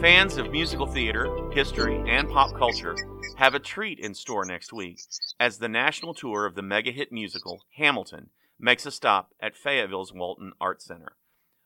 Fans 0.00 0.38
of 0.38 0.50
musical 0.50 0.86
theater, 0.86 1.28
history, 1.52 2.02
and 2.08 2.26
pop 2.30 2.56
culture 2.56 2.96
have 3.36 3.54
a 3.54 3.58
treat 3.58 3.98
in 3.98 4.14
store 4.14 4.46
next 4.46 4.72
week 4.72 4.98
as 5.38 5.58
the 5.58 5.68
national 5.68 6.14
tour 6.14 6.46
of 6.46 6.54
the 6.54 6.62
mega 6.62 6.90
hit 6.90 7.12
musical 7.12 7.66
Hamilton 7.76 8.30
makes 8.58 8.86
a 8.86 8.90
stop 8.90 9.34
at 9.42 9.54
Fayetteville's 9.54 10.10
Walton 10.10 10.52
Arts 10.58 10.86
Center. 10.86 11.16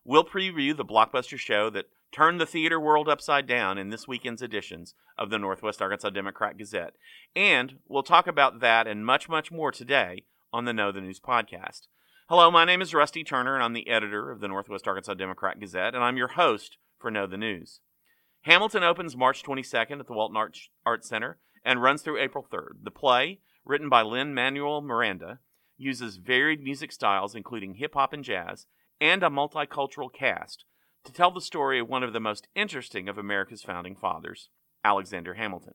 We'll 0.04 0.24
preview 0.24 0.76
the 0.76 0.84
blockbuster 0.84 1.38
show 1.38 1.70
that 1.70 1.90
turned 2.10 2.40
the 2.40 2.46
theater 2.46 2.80
world 2.80 3.08
upside 3.08 3.46
down 3.46 3.78
in 3.78 3.90
this 3.90 4.08
weekend's 4.08 4.42
editions 4.42 4.94
of 5.16 5.30
the 5.30 5.38
Northwest 5.38 5.80
Arkansas 5.80 6.10
Democrat 6.10 6.58
Gazette. 6.58 6.94
And 7.36 7.78
we'll 7.86 8.02
talk 8.02 8.26
about 8.26 8.58
that 8.58 8.88
and 8.88 9.06
much, 9.06 9.28
much 9.28 9.52
more 9.52 9.70
today 9.70 10.24
on 10.52 10.64
the 10.64 10.72
Know 10.72 10.90
the 10.90 11.00
News 11.00 11.20
podcast. 11.20 11.82
Hello, 12.28 12.50
my 12.50 12.64
name 12.64 12.82
is 12.82 12.92
Rusty 12.92 13.22
Turner, 13.22 13.54
and 13.54 13.62
I'm 13.62 13.74
the 13.74 13.88
editor 13.88 14.32
of 14.32 14.40
the 14.40 14.48
Northwest 14.48 14.88
Arkansas 14.88 15.14
Democrat 15.14 15.60
Gazette, 15.60 15.94
and 15.94 16.02
I'm 16.02 16.16
your 16.16 16.28
host 16.32 16.78
for 16.98 17.12
Know 17.12 17.28
the 17.28 17.36
News. 17.36 17.78
Hamilton 18.44 18.82
opens 18.82 19.16
March 19.16 19.42
22nd 19.42 20.00
at 20.00 20.06
the 20.06 20.12
Walton 20.12 20.36
Arts, 20.36 20.68
Arts 20.84 21.08
Center 21.08 21.38
and 21.64 21.80
runs 21.80 22.02
through 22.02 22.20
April 22.20 22.46
3rd. 22.52 22.82
The 22.82 22.90
play, 22.90 23.40
written 23.64 23.88
by 23.88 24.02
Lin 24.02 24.34
Manuel 24.34 24.82
Miranda, 24.82 25.38
uses 25.78 26.18
varied 26.18 26.62
music 26.62 26.92
styles, 26.92 27.34
including 27.34 27.76
hip 27.76 27.94
hop 27.94 28.12
and 28.12 28.22
jazz, 28.22 28.66
and 29.00 29.22
a 29.22 29.30
multicultural 29.30 30.12
cast 30.12 30.66
to 31.04 31.12
tell 31.12 31.30
the 31.30 31.40
story 31.40 31.80
of 31.80 31.88
one 31.88 32.02
of 32.02 32.12
the 32.12 32.20
most 32.20 32.46
interesting 32.54 33.08
of 33.08 33.16
America's 33.16 33.62
founding 33.62 33.96
fathers, 33.96 34.50
Alexander 34.84 35.34
Hamilton. 35.34 35.74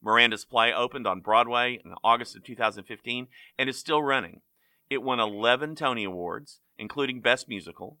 Miranda's 0.00 0.44
play 0.44 0.72
opened 0.72 1.08
on 1.08 1.20
Broadway 1.20 1.80
in 1.84 1.92
August 2.04 2.36
of 2.36 2.44
2015 2.44 3.26
and 3.58 3.68
is 3.68 3.76
still 3.76 4.00
running. 4.00 4.42
It 4.88 5.02
won 5.02 5.18
11 5.18 5.74
Tony 5.74 6.04
Awards, 6.04 6.60
including 6.78 7.20
Best 7.20 7.48
Musical, 7.48 7.98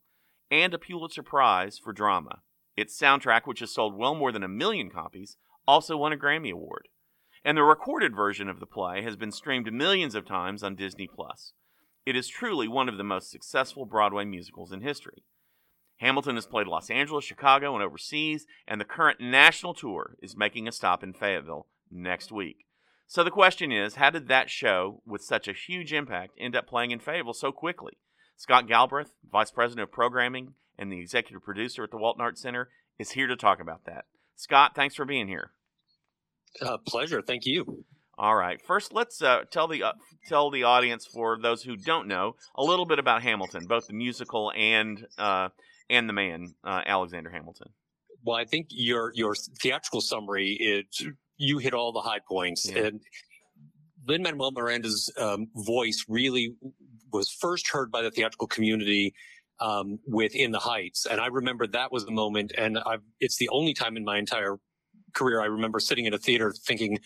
and 0.48 0.72
a 0.72 0.78
Pulitzer 0.78 1.24
Prize 1.24 1.76
for 1.76 1.92
Drama. 1.92 2.42
Its 2.78 2.96
soundtrack, 2.96 3.40
which 3.44 3.58
has 3.58 3.72
sold 3.72 3.96
well 3.96 4.14
more 4.14 4.30
than 4.30 4.44
a 4.44 4.48
million 4.48 4.88
copies, 4.88 5.36
also 5.66 5.96
won 5.96 6.12
a 6.12 6.16
Grammy 6.16 6.52
Award. 6.52 6.86
And 7.44 7.58
the 7.58 7.64
recorded 7.64 8.14
version 8.14 8.48
of 8.48 8.60
the 8.60 8.66
play 8.66 9.02
has 9.02 9.16
been 9.16 9.32
streamed 9.32 9.72
millions 9.72 10.14
of 10.14 10.24
times 10.24 10.62
on 10.62 10.76
Disney 10.76 11.08
Plus. 11.12 11.54
It 12.06 12.14
is 12.14 12.28
truly 12.28 12.68
one 12.68 12.88
of 12.88 12.96
the 12.96 13.02
most 13.02 13.32
successful 13.32 13.84
Broadway 13.84 14.24
musicals 14.24 14.70
in 14.70 14.82
history. 14.82 15.24
Hamilton 15.96 16.36
has 16.36 16.46
played 16.46 16.68
Los 16.68 16.88
Angeles, 16.88 17.24
Chicago, 17.24 17.74
and 17.74 17.82
overseas, 17.82 18.46
and 18.68 18.80
the 18.80 18.84
current 18.84 19.20
national 19.20 19.74
tour 19.74 20.14
is 20.22 20.36
making 20.36 20.68
a 20.68 20.72
stop 20.72 21.02
in 21.02 21.12
Fayetteville 21.12 21.66
next 21.90 22.30
week. 22.30 22.66
So 23.08 23.24
the 23.24 23.32
question 23.32 23.72
is, 23.72 23.96
how 23.96 24.10
did 24.10 24.28
that 24.28 24.50
show 24.50 25.02
with 25.04 25.22
such 25.22 25.48
a 25.48 25.52
huge 25.52 25.92
impact 25.92 26.34
end 26.38 26.54
up 26.54 26.68
playing 26.68 26.92
in 26.92 27.00
Fayetteville 27.00 27.34
so 27.34 27.50
quickly? 27.50 27.98
Scott 28.38 28.68
Galbraith, 28.68 29.10
Vice 29.30 29.50
President 29.50 29.82
of 29.82 29.92
Programming 29.92 30.54
and 30.78 30.92
the 30.92 31.00
executive 31.00 31.42
producer 31.42 31.82
at 31.84 31.90
the 31.90 31.96
Walton 31.98 32.22
Arts 32.22 32.40
Center, 32.40 32.68
is 32.98 33.10
here 33.10 33.26
to 33.26 33.36
talk 33.36 33.60
about 33.60 33.84
that. 33.84 34.04
Scott, 34.36 34.72
thanks 34.76 34.94
for 34.94 35.04
being 35.04 35.26
here. 35.26 35.50
Uh, 36.62 36.78
pleasure. 36.86 37.20
Thank 37.20 37.44
you. 37.46 37.84
All 38.16 38.36
right. 38.36 38.60
First, 38.64 38.94
let's 38.94 39.20
uh, 39.20 39.40
tell 39.50 39.66
the 39.66 39.82
uh, 39.82 39.92
tell 40.28 40.50
the 40.50 40.62
audience, 40.62 41.04
for 41.06 41.36
those 41.40 41.62
who 41.64 41.76
don't 41.76 42.06
know, 42.08 42.36
a 42.56 42.62
little 42.62 42.86
bit 42.86 42.98
about 43.00 43.22
Hamilton, 43.22 43.66
both 43.66 43.88
the 43.88 43.92
musical 43.92 44.52
and 44.56 45.04
uh, 45.18 45.48
and 45.90 46.08
the 46.08 46.12
man, 46.12 46.54
uh, 46.64 46.80
Alexander 46.86 47.30
Hamilton. 47.30 47.68
Well, 48.24 48.36
I 48.36 48.44
think 48.44 48.68
your 48.70 49.12
your 49.14 49.34
theatrical 49.34 50.00
summary 50.00 50.50
is 50.60 51.06
you 51.36 51.58
hit 51.58 51.74
all 51.74 51.92
the 51.92 52.00
high 52.00 52.20
points, 52.26 52.68
Yeah. 52.68 52.86
and 52.86 53.00
Lin 54.06 54.22
Manuel 54.22 54.52
Miranda's 54.52 55.12
um, 55.16 55.48
voice 55.54 56.04
really 56.08 56.56
was 57.12 57.30
first 57.30 57.68
heard 57.68 57.90
by 57.90 58.02
the 58.02 58.10
theatrical 58.10 58.46
community 58.46 59.14
um, 59.60 59.98
with 60.06 60.34
In 60.34 60.52
the 60.52 60.58
Heights, 60.58 61.06
and 61.06 61.20
I 61.20 61.26
remember 61.26 61.66
that 61.66 61.90
was 61.92 62.04
the 62.04 62.12
moment, 62.12 62.52
and 62.56 62.78
I've, 62.78 63.02
it's 63.20 63.36
the 63.36 63.48
only 63.48 63.74
time 63.74 63.96
in 63.96 64.04
my 64.04 64.18
entire 64.18 64.58
career 65.14 65.40
I 65.40 65.46
remember 65.46 65.80
sitting 65.80 66.04
in 66.04 66.14
a 66.14 66.18
theater 66.18 66.52
thinking. 66.52 66.98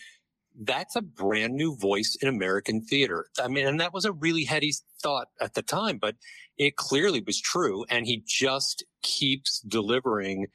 That's 0.55 0.95
a 0.95 1.01
brand 1.01 1.55
new 1.55 1.75
voice 1.77 2.15
in 2.21 2.27
American 2.27 2.83
theater. 2.83 3.25
I 3.43 3.47
mean, 3.47 3.65
and 3.65 3.79
that 3.79 3.91
was 3.91 4.05
a 4.05 4.11
really 4.11 4.43
heady 4.43 4.71
thought 5.01 5.29
at 5.41 5.55
the 5.55 5.63
time, 5.63 5.97
but 5.97 6.15
it 6.59 6.75
clearly 6.75 7.23
was 7.25 7.41
true. 7.41 7.85
And 7.89 8.05
he 8.05 8.23
just 8.27 8.83
keeps 9.01 9.61
delivering 9.61 10.45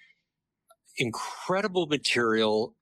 incredible 0.99 1.87
material, 1.87 2.77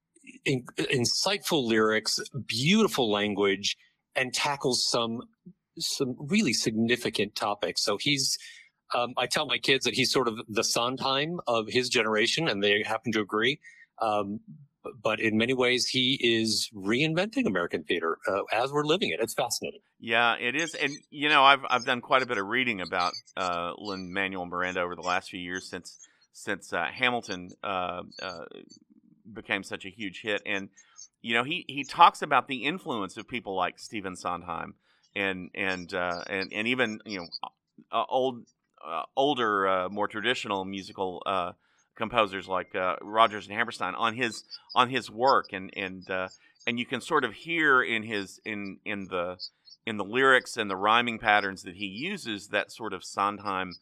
in, 0.45 0.65
insightful 0.77 1.67
lyrics, 1.67 2.21
beautiful 2.47 3.11
language, 3.11 3.79
and 4.15 4.35
tackles 4.35 4.87
some 4.87 5.23
some 5.79 6.17
really 6.19 6.53
significant 6.53 7.35
topics. 7.35 7.83
So 7.83 7.99
he's 8.01 8.39
um, 8.95 9.15
I 9.17 9.27
tell 9.27 9.47
my 9.47 9.59
kids 9.59 9.85
that 9.85 9.95
he's 9.95 10.13
sort 10.13 10.29
of 10.29 10.39
the 10.49 10.63
Sondheim 10.63 11.41
of 11.47 11.67
his 11.69 11.89
generation, 11.89 12.49
and 12.49 12.63
they 12.63 12.83
happen 12.83 13.13
to 13.13 13.21
agree. 13.21 13.59
Um, 14.01 14.41
but 15.03 15.19
in 15.19 15.37
many 15.37 15.53
ways, 15.53 15.89
he 15.89 16.19
is 16.23 16.71
reinventing 16.73 17.47
American 17.47 17.83
theater 17.83 18.19
uh, 18.29 18.43
as 18.53 18.73
we're 18.73 18.85
living 18.85 19.11
it. 19.11 19.19
It's 19.21 19.35
fascinating. 19.35 19.81
Yeah, 19.99 20.37
it 20.37 20.55
is, 20.55 20.75
and 20.75 20.93
you 21.11 21.29
know, 21.29 21.43
I've 21.43 21.65
I've 21.69 21.85
done 21.85 22.01
quite 22.01 22.23
a 22.23 22.27
bit 22.27 22.39
of 22.39 22.47
reading 22.47 22.81
about 22.81 23.13
uh, 23.37 23.73
Lin 23.79 24.13
Manuel 24.13 24.47
Miranda 24.47 24.81
over 24.81 24.95
the 24.95 25.03
last 25.03 25.31
few 25.31 25.41
years 25.41 25.69
since 25.69 25.99
since 26.33 26.73
uh, 26.73 26.85
Hamilton 26.93 27.51
uh, 27.65 28.03
uh, 28.23 28.45
became 29.33 29.65
such 29.65 29.85
a 29.85 29.89
huge 29.89 30.21
hit, 30.23 30.43
and 30.47 30.69
you 31.23 31.35
know, 31.35 31.43
he 31.43 31.65
he 31.67 31.83
talks 31.83 32.23
about 32.23 32.47
the 32.47 32.65
influence 32.65 33.17
of 33.17 33.27
people 33.27 33.57
like 33.57 33.81
Stephen 33.81 34.15
Sondheim 34.15 34.75
and 35.17 35.51
and 35.55 35.93
uh, 35.95 36.23
and 36.29 36.53
and 36.53 36.69
even 36.69 37.01
you 37.05 37.21
know 37.21 37.27
uh, 37.91 38.05
old 38.09 38.45
uh, 38.87 39.03
older 39.17 39.67
uh, 39.67 39.89
more 39.89 40.07
traditional 40.07 40.65
musical 40.65 41.23
uh, 41.27 41.53
composers 41.97 42.47
like 42.47 42.75
uh, 42.75 42.97
Rodgers 43.01 43.47
and 43.47 43.57
Hammerstein 43.57 43.95
on 43.95 44.15
his 44.15 44.45
on 44.75 44.91
his 44.91 45.11
work 45.11 45.47
and 45.53 45.71
and 45.77 46.07
and 46.67 46.79
you 46.79 46.87
can 46.87 47.01
sort 47.01 47.25
of 47.25 47.33
hear 47.33 47.83
in 47.83 48.03
his 48.03 48.41
in 48.45 48.79
in 48.85 49.05
the 49.05 49.39
in 49.87 49.97
the 49.97 50.05
lyrics 50.05 50.57
and 50.57 50.71
the 50.71 50.77
rhyming 50.77 51.19
patterns 51.19 51.63
that 51.63 51.77
he 51.77 51.87
uses 51.87 52.49
that 52.49 52.71
sort 52.71 52.93
of 52.93 53.03
Sondheim 53.03 53.73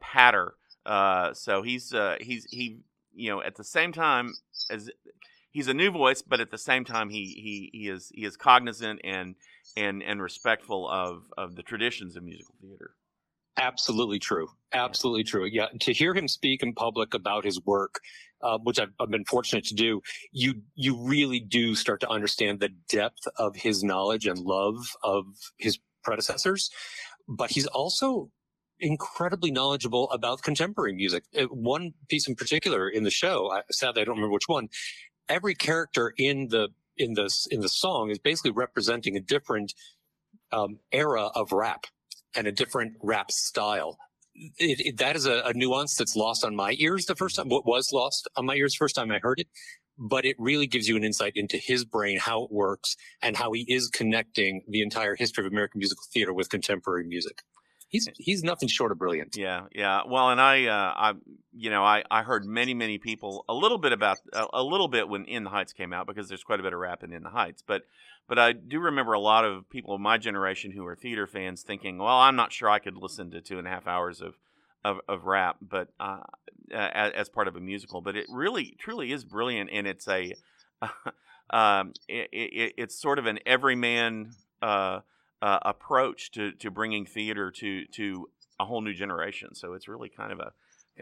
patter. 0.00 0.54
So 1.34 1.62
he's 1.62 1.94
he's 2.20 2.46
he 2.50 2.78
you 3.14 3.30
know 3.30 3.42
at 3.42 3.56
the 3.56 3.64
same 3.64 3.92
time 3.92 4.32
as 4.70 4.90
he's 5.52 5.68
a 5.68 5.74
new 5.74 5.90
voice, 5.90 6.22
but 6.22 6.40
at 6.40 6.50
the 6.50 6.58
same 6.58 6.84
time 6.84 7.10
he 7.10 7.24
he, 7.24 7.70
he 7.72 7.88
is 7.88 8.10
he 8.14 8.24
is 8.24 8.36
cognizant 8.36 9.00
and 9.04 9.36
and 9.76 10.02
and 10.02 10.20
respectful 10.20 10.88
of 10.88 11.24
of 11.38 11.54
the 11.54 11.62
traditions 11.62 12.16
of 12.16 12.24
musical 12.24 12.54
theater. 12.60 12.94
Absolutely 13.58 14.18
true. 14.18 14.48
Absolutely 14.72 15.24
true. 15.24 15.44
Yeah. 15.44 15.66
To 15.80 15.92
hear 15.92 16.14
him 16.14 16.26
speak 16.26 16.62
in 16.62 16.72
public 16.72 17.12
about 17.12 17.44
his 17.44 17.62
work, 17.64 18.00
uh, 18.42 18.58
which 18.62 18.80
I've, 18.80 18.92
I've 18.98 19.10
been 19.10 19.26
fortunate 19.26 19.64
to 19.66 19.74
do, 19.74 20.00
you, 20.32 20.62
you 20.74 20.96
really 21.06 21.38
do 21.38 21.74
start 21.74 22.00
to 22.00 22.08
understand 22.08 22.60
the 22.60 22.70
depth 22.88 23.28
of 23.36 23.54
his 23.54 23.84
knowledge 23.84 24.26
and 24.26 24.38
love 24.38 24.96
of 25.02 25.26
his 25.58 25.78
predecessors. 26.02 26.70
But 27.28 27.50
he's 27.50 27.66
also 27.66 28.30
incredibly 28.80 29.50
knowledgeable 29.50 30.10
about 30.10 30.42
contemporary 30.42 30.94
music. 30.94 31.24
Uh, 31.38 31.44
One 31.44 31.92
piece 32.08 32.26
in 32.26 32.34
particular 32.34 32.88
in 32.88 33.04
the 33.04 33.10
show, 33.10 33.52
I, 33.52 33.62
sadly, 33.70 34.00
I 34.00 34.04
don't 34.06 34.16
remember 34.16 34.32
which 34.32 34.48
one. 34.48 34.70
Every 35.28 35.54
character 35.54 36.12
in 36.16 36.48
the, 36.48 36.68
in 36.96 37.14
this 37.14 37.46
in 37.50 37.60
the 37.60 37.68
song 37.68 38.10
is 38.10 38.18
basically 38.18 38.50
representing 38.50 39.16
a 39.16 39.20
different, 39.20 39.72
um, 40.52 40.78
era 40.92 41.26
of 41.34 41.52
rap 41.52 41.86
and 42.36 42.46
a 42.46 42.52
different 42.52 42.94
rap 43.02 43.30
style. 43.30 43.98
It, 44.34 44.80
it, 44.80 44.96
that 44.98 45.16
is 45.16 45.26
a, 45.26 45.42
a 45.44 45.52
nuance 45.54 45.94
that's 45.94 46.16
lost 46.16 46.44
on 46.44 46.56
my 46.56 46.74
ears 46.78 47.06
the 47.06 47.14
first 47.14 47.36
time, 47.36 47.48
what 47.48 47.66
was 47.66 47.92
lost 47.92 48.28
on 48.36 48.46
my 48.46 48.54
ears 48.54 48.74
the 48.74 48.78
first 48.78 48.94
time 48.94 49.10
I 49.10 49.18
heard 49.18 49.40
it. 49.40 49.48
But 49.98 50.24
it 50.24 50.36
really 50.38 50.66
gives 50.66 50.88
you 50.88 50.96
an 50.96 51.04
insight 51.04 51.34
into 51.36 51.58
his 51.58 51.84
brain, 51.84 52.18
how 52.18 52.44
it 52.44 52.50
works, 52.50 52.96
and 53.20 53.36
how 53.36 53.52
he 53.52 53.66
is 53.68 53.88
connecting 53.88 54.62
the 54.66 54.80
entire 54.80 55.14
history 55.14 55.44
of 55.44 55.52
American 55.52 55.78
musical 55.78 56.04
theater 56.12 56.32
with 56.32 56.48
contemporary 56.48 57.06
music. 57.06 57.42
He's 57.92 58.08
he's 58.18 58.42
nothing 58.42 58.70
short 58.70 58.90
of 58.90 58.98
brilliant. 58.98 59.36
Yeah, 59.36 59.66
yeah. 59.70 60.00
Well, 60.08 60.30
and 60.30 60.40
I, 60.40 60.64
uh, 60.64 60.94
I, 60.96 61.12
you 61.52 61.68
know, 61.68 61.84
I, 61.84 62.02
I 62.10 62.22
heard 62.22 62.46
many, 62.46 62.72
many 62.72 62.96
people 62.96 63.44
a 63.50 63.54
little 63.54 63.76
bit 63.76 63.92
about 63.92 64.18
a, 64.32 64.46
a 64.54 64.62
little 64.62 64.88
bit 64.88 65.10
when 65.10 65.26
In 65.26 65.44
the 65.44 65.50
Heights 65.50 65.74
came 65.74 65.92
out 65.92 66.06
because 66.06 66.26
there's 66.26 66.42
quite 66.42 66.58
a 66.58 66.62
bit 66.62 66.72
of 66.72 66.78
rap 66.78 67.04
in 67.04 67.12
In 67.12 67.22
the 67.22 67.28
Heights, 67.28 67.62
but 67.64 67.82
but 68.26 68.38
I 68.38 68.52
do 68.52 68.80
remember 68.80 69.12
a 69.12 69.20
lot 69.20 69.44
of 69.44 69.68
people 69.68 69.94
of 69.94 70.00
my 70.00 70.16
generation 70.16 70.72
who 70.72 70.86
are 70.86 70.96
theater 70.96 71.26
fans 71.26 71.62
thinking, 71.62 71.98
well, 71.98 72.18
I'm 72.18 72.34
not 72.34 72.50
sure 72.50 72.70
I 72.70 72.78
could 72.78 72.96
listen 72.96 73.30
to 73.32 73.42
two 73.42 73.58
and 73.58 73.66
a 73.66 73.70
half 73.70 73.86
hours 73.86 74.22
of 74.22 74.38
of, 74.82 74.96
of 75.06 75.26
rap, 75.26 75.58
but 75.60 75.88
uh, 76.00 76.20
as, 76.72 77.12
as 77.12 77.28
part 77.28 77.46
of 77.46 77.56
a 77.56 77.60
musical. 77.60 78.00
But 78.00 78.16
it 78.16 78.24
really, 78.30 78.74
truly 78.80 79.12
is 79.12 79.22
brilliant, 79.22 79.68
and 79.70 79.86
it's 79.86 80.08
a, 80.08 80.32
um, 81.50 81.92
it, 82.08 82.30
it, 82.32 82.72
it's 82.78 82.98
sort 82.98 83.18
of 83.18 83.26
an 83.26 83.38
everyman. 83.44 84.32
Uh, 84.62 85.00
uh, 85.42 85.58
approach 85.62 86.30
to, 86.32 86.52
to 86.52 86.70
bringing 86.70 87.04
theater 87.04 87.50
to 87.50 87.84
to 87.86 88.28
a 88.58 88.64
whole 88.64 88.80
new 88.80 88.94
generation. 88.94 89.54
So 89.54 89.74
it's 89.74 89.88
really 89.88 90.08
kind 90.08 90.32
of 90.32 90.40
a, 90.40 90.52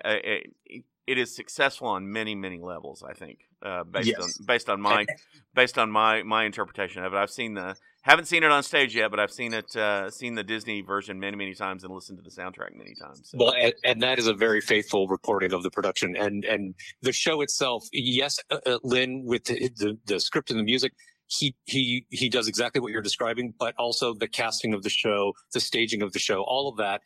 a, 0.04 0.42
a 0.68 0.84
it 1.06 1.18
is 1.18 1.34
successful 1.34 1.88
on 1.88 2.10
many 2.10 2.34
many 2.34 2.58
levels. 2.58 3.04
I 3.08 3.12
think 3.12 3.40
uh, 3.62 3.84
based 3.84 4.08
Yes. 4.08 4.38
on 4.40 4.46
based 4.46 4.68
on 4.68 4.80
my 4.80 5.06
based 5.54 5.78
on 5.78 5.90
my 5.90 6.22
my 6.22 6.44
interpretation 6.44 7.04
of 7.04 7.12
it. 7.12 7.16
I've 7.16 7.30
seen 7.30 7.54
the 7.54 7.76
Haven't 8.02 8.24
seen 8.26 8.42
it 8.42 8.50
on 8.50 8.62
stage 8.62 8.96
yet, 8.96 9.10
but 9.10 9.20
I've 9.20 9.30
seen 9.30 9.52
it, 9.52 9.76
uh, 9.76 10.10
seen 10.10 10.34
the 10.34 10.42
Disney 10.42 10.80
version 10.80 11.20
many, 11.20 11.36
many 11.36 11.54
times, 11.54 11.84
and 11.84 11.94
listened 11.94 12.16
to 12.16 12.24
the 12.24 12.30
soundtrack 12.30 12.74
many 12.74 12.94
times. 12.94 13.20
So. 13.24 13.36
Well, 13.38 13.52
and, 13.60 13.74
and, 13.84 14.02
that 14.02 14.18
is 14.18 14.26
a 14.26 14.32
very 14.32 14.62
faithful 14.62 15.06
reporting 15.06 15.52
of 15.52 15.62
the 15.62 15.70
production, 15.70 16.16
and 16.16 16.42
and 16.46 16.74
the 17.02 17.12
show 17.12 17.42
itself. 17.42 17.86
Yes, 17.92 18.38
uh, 18.50 18.56
uh, 18.64 18.78
Lin 18.82 19.24
with 19.26 19.44
the, 19.44 19.70
the, 19.76 19.98
the 20.06 20.18
script 20.18 20.50
and 20.50 20.58
the 20.58 20.64
music, 20.64 20.94
he 21.30 21.54
he 21.64 22.06
he 22.10 22.28
does 22.28 22.48
exactly 22.48 22.80
what 22.80 22.90
you're 22.90 23.02
describing, 23.02 23.54
but 23.58 23.74
also 23.78 24.14
the 24.14 24.26
casting 24.26 24.74
of 24.74 24.82
the 24.82 24.90
show, 24.90 25.32
the 25.52 25.60
staging 25.60 26.02
of 26.02 26.12
the 26.12 26.18
show, 26.18 26.42
all 26.42 26.68
of 26.68 26.76
that. 26.78 27.02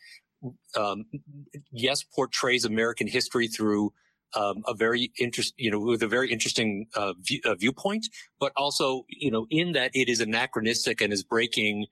Um, 0.76 1.04
yes, 1.70 2.02
portrays 2.02 2.64
American 2.64 3.06
history 3.06 3.48
through 3.48 3.92
um, 4.34 4.62
a 4.66 4.74
very 4.74 5.12
interest, 5.18 5.54
you 5.56 5.70
know, 5.70 5.78
with 5.78 6.02
a 6.02 6.08
very 6.08 6.32
interesting 6.32 6.86
uh, 6.96 7.12
view, 7.20 7.40
uh, 7.44 7.54
viewpoint, 7.54 8.06
but 8.40 8.52
also, 8.56 9.04
you 9.08 9.30
know, 9.30 9.46
in 9.50 9.72
that 9.72 9.90
it 9.94 10.08
is 10.08 10.20
anachronistic 10.20 11.00
and 11.00 11.12
is 11.12 11.22
breaking 11.22 11.86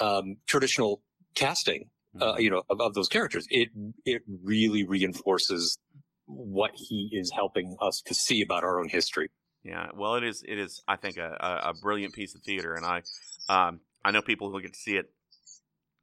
um, 0.00 0.36
traditional 0.46 1.02
casting, 1.34 1.90
uh, 2.20 2.32
mm-hmm. 2.32 2.40
you 2.40 2.50
know, 2.50 2.62
of, 2.70 2.80
of, 2.80 2.94
those 2.94 3.08
characters. 3.08 3.46
It 3.50 3.68
it 4.04 4.22
really 4.42 4.84
reinforces 4.84 5.78
what 6.26 6.70
he 6.74 7.10
is 7.12 7.30
helping 7.34 7.76
us 7.80 8.02
to 8.06 8.14
see 8.14 8.40
about 8.40 8.62
our 8.62 8.78
own 8.78 8.88
history. 8.88 9.30
Yeah, 9.62 9.88
well, 9.94 10.14
it 10.14 10.24
is. 10.24 10.42
It 10.46 10.58
is. 10.58 10.82
I 10.88 10.96
think 10.96 11.18
a, 11.18 11.36
a, 11.40 11.70
a 11.70 11.74
brilliant 11.74 12.14
piece 12.14 12.34
of 12.34 12.42
theater, 12.42 12.74
and 12.74 12.84
I, 12.86 13.02
um, 13.48 13.80
I 14.04 14.10
know 14.10 14.22
people 14.22 14.50
who 14.50 14.60
get 14.62 14.72
to 14.72 14.78
see 14.78 14.96
it 14.96 15.10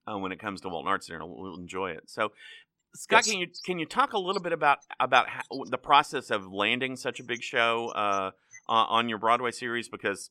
uh, 0.07 0.17
when 0.17 0.31
it 0.31 0.39
comes 0.39 0.61
to 0.61 0.69
Walton 0.69 0.89
Arts 0.89 1.07
Center 1.07 1.25
will 1.25 1.57
enjoy 1.57 1.91
it. 1.91 2.03
So, 2.05 2.31
Scott, 2.93 3.25
yes. 3.25 3.31
can 3.31 3.39
you 3.39 3.47
can 3.65 3.79
you 3.79 3.85
talk 3.85 4.13
a 4.13 4.19
little 4.19 4.41
bit 4.41 4.53
about 4.53 4.79
about 4.99 5.27
how, 5.29 5.41
the 5.69 5.77
process 5.77 6.29
of 6.29 6.51
landing 6.51 6.95
such 6.95 7.19
a 7.19 7.23
big 7.23 7.41
show 7.41 7.91
uh, 7.95 8.31
on 8.67 9.09
your 9.09 9.17
Broadway 9.17 9.51
series? 9.51 9.89
Because 9.89 10.29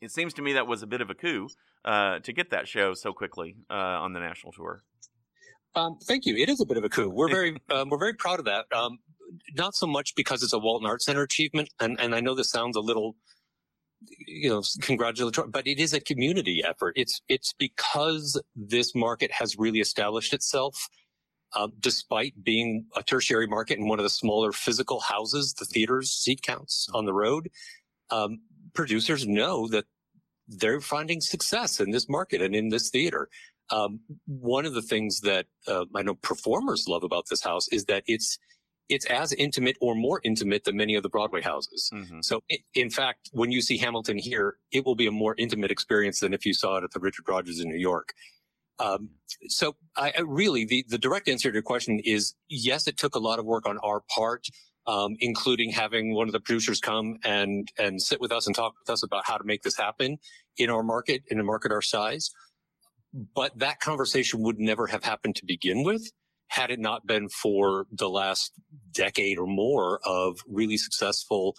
it 0.00 0.10
seems 0.10 0.34
to 0.34 0.42
me 0.42 0.52
that 0.54 0.66
was 0.66 0.82
a 0.82 0.86
bit 0.86 1.00
of 1.00 1.10
a 1.10 1.14
coup 1.14 1.48
uh, 1.84 2.18
to 2.20 2.32
get 2.32 2.50
that 2.50 2.68
show 2.68 2.94
so 2.94 3.12
quickly 3.12 3.56
uh, 3.70 3.74
on 3.74 4.12
the 4.12 4.20
national 4.20 4.52
tour. 4.52 4.82
Um, 5.74 5.98
thank 6.02 6.26
you. 6.26 6.36
It 6.36 6.48
is 6.48 6.60
a 6.60 6.66
bit 6.66 6.76
of 6.76 6.84
a 6.84 6.88
coup. 6.88 7.08
We're 7.08 7.28
very 7.28 7.56
um, 7.70 7.88
we're 7.88 7.98
very 7.98 8.14
proud 8.14 8.38
of 8.40 8.46
that. 8.46 8.66
Um, 8.72 8.98
not 9.54 9.74
so 9.74 9.86
much 9.86 10.14
because 10.14 10.42
it's 10.42 10.52
a 10.52 10.58
Walton 10.58 10.88
Arts 10.88 11.04
Center 11.04 11.22
achievement, 11.22 11.70
and 11.80 11.98
and 12.00 12.14
I 12.14 12.20
know 12.20 12.34
this 12.34 12.50
sounds 12.50 12.76
a 12.76 12.80
little 12.80 13.16
you 14.28 14.48
know 14.48 14.62
congratulatory 14.80 15.48
but 15.48 15.66
it 15.66 15.80
is 15.80 15.92
a 15.92 15.98
community 15.98 16.62
effort 16.64 16.92
it's 16.94 17.20
it's 17.28 17.52
because 17.58 18.40
this 18.54 18.94
market 18.94 19.28
has 19.32 19.58
really 19.58 19.80
established 19.80 20.32
itself 20.32 20.88
uh, 21.54 21.68
despite 21.80 22.42
being 22.42 22.86
a 22.96 23.02
tertiary 23.02 23.46
market 23.46 23.78
and 23.78 23.88
one 23.88 23.98
of 23.98 24.02
the 24.02 24.10
smaller 24.10 24.52
physical 24.52 25.00
houses, 25.00 25.54
the 25.54 25.64
theaters, 25.64 26.10
seat 26.10 26.42
counts 26.42 26.88
on 26.92 27.06
the 27.06 27.12
road, 27.12 27.50
um, 28.10 28.40
producers 28.74 29.26
know 29.26 29.66
that 29.68 29.84
they're 30.46 30.80
finding 30.80 31.20
success 31.20 31.80
in 31.80 31.90
this 31.90 32.08
market 32.08 32.42
and 32.42 32.54
in 32.54 32.68
this 32.68 32.90
theater. 32.90 33.28
Um, 33.70 34.00
one 34.26 34.64
of 34.64 34.74
the 34.74 34.82
things 34.82 35.20
that 35.20 35.46
uh, 35.66 35.84
I 35.94 36.02
know 36.02 36.14
performers 36.14 36.86
love 36.88 37.02
about 37.04 37.26
this 37.28 37.42
house 37.42 37.68
is 37.68 37.84
that 37.86 38.02
it's 38.06 38.38
it's 38.88 39.06
as 39.06 39.32
intimate 39.32 39.76
or 39.80 39.94
more 39.94 40.20
intimate 40.24 40.64
than 40.64 40.76
many 40.76 40.94
of 40.94 41.02
the 41.02 41.08
Broadway 41.08 41.42
houses. 41.42 41.90
Mm-hmm. 41.92 42.20
So, 42.22 42.40
it, 42.48 42.60
in 42.74 42.90
fact, 42.90 43.30
when 43.32 43.52
you 43.52 43.60
see 43.60 43.76
Hamilton 43.78 44.18
here, 44.18 44.56
it 44.72 44.84
will 44.84 44.94
be 44.94 45.06
a 45.06 45.12
more 45.12 45.34
intimate 45.38 45.70
experience 45.70 46.20
than 46.20 46.32
if 46.32 46.46
you 46.46 46.54
saw 46.54 46.78
it 46.78 46.84
at 46.84 46.92
the 46.92 47.00
Richard 47.00 47.28
Rodgers 47.28 47.60
in 47.60 47.68
New 47.68 47.78
York. 47.78 48.14
Um, 48.80 49.10
so 49.48 49.74
I, 49.96 50.12
I 50.16 50.20
really, 50.20 50.64
the, 50.64 50.84
the 50.88 50.98
direct 50.98 51.28
answer 51.28 51.50
to 51.50 51.54
your 51.54 51.62
question 51.62 51.98
is 52.04 52.34
yes, 52.48 52.86
it 52.86 52.96
took 52.96 53.16
a 53.16 53.18
lot 53.18 53.38
of 53.38 53.44
work 53.44 53.66
on 53.66 53.78
our 53.78 54.02
part. 54.14 54.46
Um, 54.86 55.18
including 55.20 55.70
having 55.70 56.14
one 56.14 56.28
of 56.28 56.32
the 56.32 56.40
producers 56.40 56.80
come 56.80 57.18
and 57.22 57.70
and 57.78 58.00
sit 58.00 58.22
with 58.22 58.32
us 58.32 58.46
and 58.46 58.56
talk 58.56 58.72
with 58.80 58.88
us 58.88 59.02
about 59.02 59.26
how 59.26 59.36
to 59.36 59.44
make 59.44 59.62
this 59.62 59.76
happen 59.76 60.16
in 60.56 60.70
our 60.70 60.82
market, 60.82 61.24
in 61.28 61.38
a 61.38 61.44
market 61.44 61.72
our 61.72 61.82
size. 61.82 62.30
But 63.34 63.58
that 63.58 63.80
conversation 63.80 64.40
would 64.40 64.58
never 64.58 64.86
have 64.86 65.04
happened 65.04 65.36
to 65.36 65.44
begin 65.44 65.82
with 65.84 66.10
had 66.48 66.70
it 66.70 66.78
not 66.78 67.06
been 67.06 67.28
for 67.28 67.86
the 67.92 68.08
last 68.08 68.52
decade 68.92 69.38
or 69.38 69.46
more 69.46 70.00
of 70.04 70.38
really 70.48 70.76
successful 70.76 71.54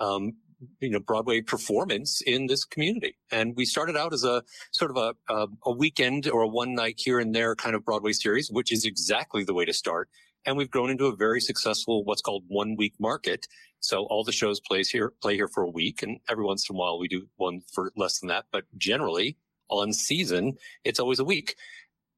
um, 0.00 0.34
you 0.80 0.90
know 0.90 1.00
Broadway 1.00 1.40
performance 1.40 2.20
in 2.20 2.46
this 2.46 2.64
community. 2.64 3.16
And 3.30 3.54
we 3.56 3.64
started 3.64 3.96
out 3.96 4.12
as 4.12 4.24
a 4.24 4.42
sort 4.72 4.90
of 4.90 4.96
a, 4.96 5.32
a, 5.32 5.46
a 5.66 5.72
weekend 5.72 6.28
or 6.28 6.42
a 6.42 6.48
one 6.48 6.74
night 6.74 6.96
here 6.98 7.18
and 7.18 7.34
there 7.34 7.54
kind 7.54 7.74
of 7.74 7.84
Broadway 7.84 8.12
series, 8.12 8.50
which 8.50 8.72
is 8.72 8.84
exactly 8.84 9.44
the 9.44 9.54
way 9.54 9.64
to 9.64 9.72
start. 9.72 10.08
And 10.46 10.56
we've 10.56 10.70
grown 10.70 10.90
into 10.90 11.06
a 11.06 11.16
very 11.16 11.40
successful 11.40 12.04
what's 12.04 12.20
called 12.20 12.44
one 12.48 12.76
week 12.76 12.94
market. 13.00 13.46
So 13.80 14.04
all 14.04 14.24
the 14.24 14.32
shows 14.32 14.60
plays 14.60 14.88
here 14.88 15.12
play 15.22 15.36
here 15.36 15.48
for 15.48 15.62
a 15.62 15.70
week, 15.70 16.02
and 16.02 16.18
every 16.28 16.44
once 16.44 16.68
in 16.68 16.76
a 16.76 16.78
while 16.78 16.98
we 16.98 17.08
do 17.08 17.26
one 17.36 17.60
for 17.72 17.92
less 17.96 18.18
than 18.20 18.28
that. 18.28 18.46
But 18.50 18.64
generally, 18.76 19.36
on 19.68 19.92
season, 19.92 20.56
it's 20.84 21.00
always 21.00 21.18
a 21.18 21.24
week, 21.24 21.56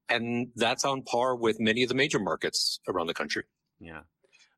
and 0.08 0.48
that's 0.56 0.84
on 0.84 1.02
par 1.02 1.34
with 1.36 1.58
many 1.60 1.82
of 1.82 1.88
the 1.88 1.94
major 1.94 2.18
markets 2.18 2.80
around 2.88 3.06
the 3.06 3.14
country. 3.14 3.44
Yeah. 3.80 4.00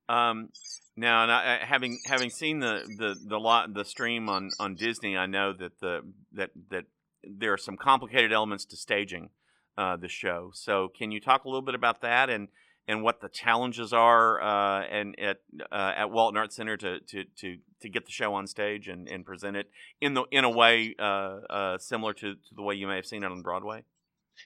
Um, 0.09 0.49
now, 0.97 1.23
and 1.23 1.33
I, 1.33 1.59
having 1.63 1.99
having 2.07 2.31
seen 2.31 2.61
the 2.61 2.83
the 2.99 3.15
the 3.25 3.39
lot 3.39 3.73
the 3.75 3.85
stream 3.85 4.29
on 4.29 4.51
on 4.59 4.75
Disney, 4.75 5.17
I 5.17 5.27
know 5.27 5.53
that 5.53 5.81
the 5.81 6.01
that 6.33 6.51
that 6.71 6.85
there 7.23 7.53
are 7.53 7.59
some 7.59 7.77
complicated 7.77 8.33
elements 8.33 8.65
to 8.67 8.77
staging 8.77 9.31
uh, 9.77 9.97
the 9.97 10.09
show. 10.09 10.51
So, 10.55 10.89
can 10.89 11.11
you 11.13 11.21
talk 11.21 11.45
a 11.45 11.49
little 11.49 11.63
bit 11.63 11.75
about 11.75 12.01
that 12.01 12.31
and 12.31 12.49
and 12.89 13.03
what 13.03 13.21
the 13.21 13.29
challenges 13.29 13.93
are 13.93 14.41
uh, 14.41 14.83
and 14.85 15.15
at 15.21 15.39
uh, 15.71 15.93
at 15.95 16.11
Walton 16.11 16.39
Arts 16.39 16.57
Center 16.57 16.77
to, 16.79 17.01
to 17.01 17.25
to 17.37 17.59
to 17.83 17.89
get 17.89 18.07
the 18.07 18.13
show 18.13 18.35
on 18.35 18.47
stage 18.47 18.89
and, 18.89 19.07
and 19.09 19.25
present 19.25 19.57
it 19.57 19.71
in 20.01 20.15
the 20.15 20.25
in 20.33 20.45
a 20.45 20.51
way 20.51 20.95
uh, 20.99 21.03
uh, 21.51 21.79
similar 21.79 22.15
to, 22.15 22.35
to 22.35 22.55
the 22.57 22.63
way 22.63 22.75
you 22.75 22.87
may 22.87 22.97
have 22.97 23.07
seen 23.07 23.23
it 23.23 23.31
on 23.31 23.43
Broadway? 23.43 23.85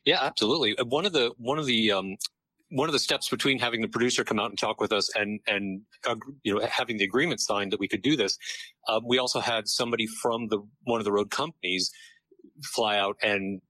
Yeah, 0.05 0.19
absolutely. 0.21 0.77
Uh, 0.79 0.85
one 0.85 1.07
of 1.07 1.13
the 1.13 1.33
one 1.39 1.59
of 1.59 1.67
the 1.67 1.93
um, 1.93 2.17
one 2.71 2.89
of 2.89 2.93
the 2.93 2.99
steps 2.99 3.29
between 3.29 3.59
having 3.59 3.83
the 3.83 3.89
producer 3.89 4.25
come 4.25 4.41
out 4.41 4.51
and 4.51 4.59
talk 4.59 4.81
with 4.81 4.93
us 4.93 5.15
and 5.15 5.41
and 5.47 5.83
uh, 6.07 6.17
you 6.43 6.55
know 6.55 6.67
having 6.67 6.97
the 6.97 7.05
agreement 7.05 7.41
signed 7.41 7.73
that 7.73 7.81
we 7.81 7.89
could 7.89 8.03
do 8.03 8.17
this, 8.17 8.39
uh, 8.89 9.01
we 9.05 9.19
also 9.19 9.41
had 9.41 9.69
somebody 9.69 10.07
from 10.07 10.49
the 10.49 10.59
one 10.85 11.01
of 11.01 11.05
the 11.05 11.13
road 11.13 11.31
companies 11.31 11.91
fly 12.65 12.97
out 12.99 13.17
and 13.23 13.61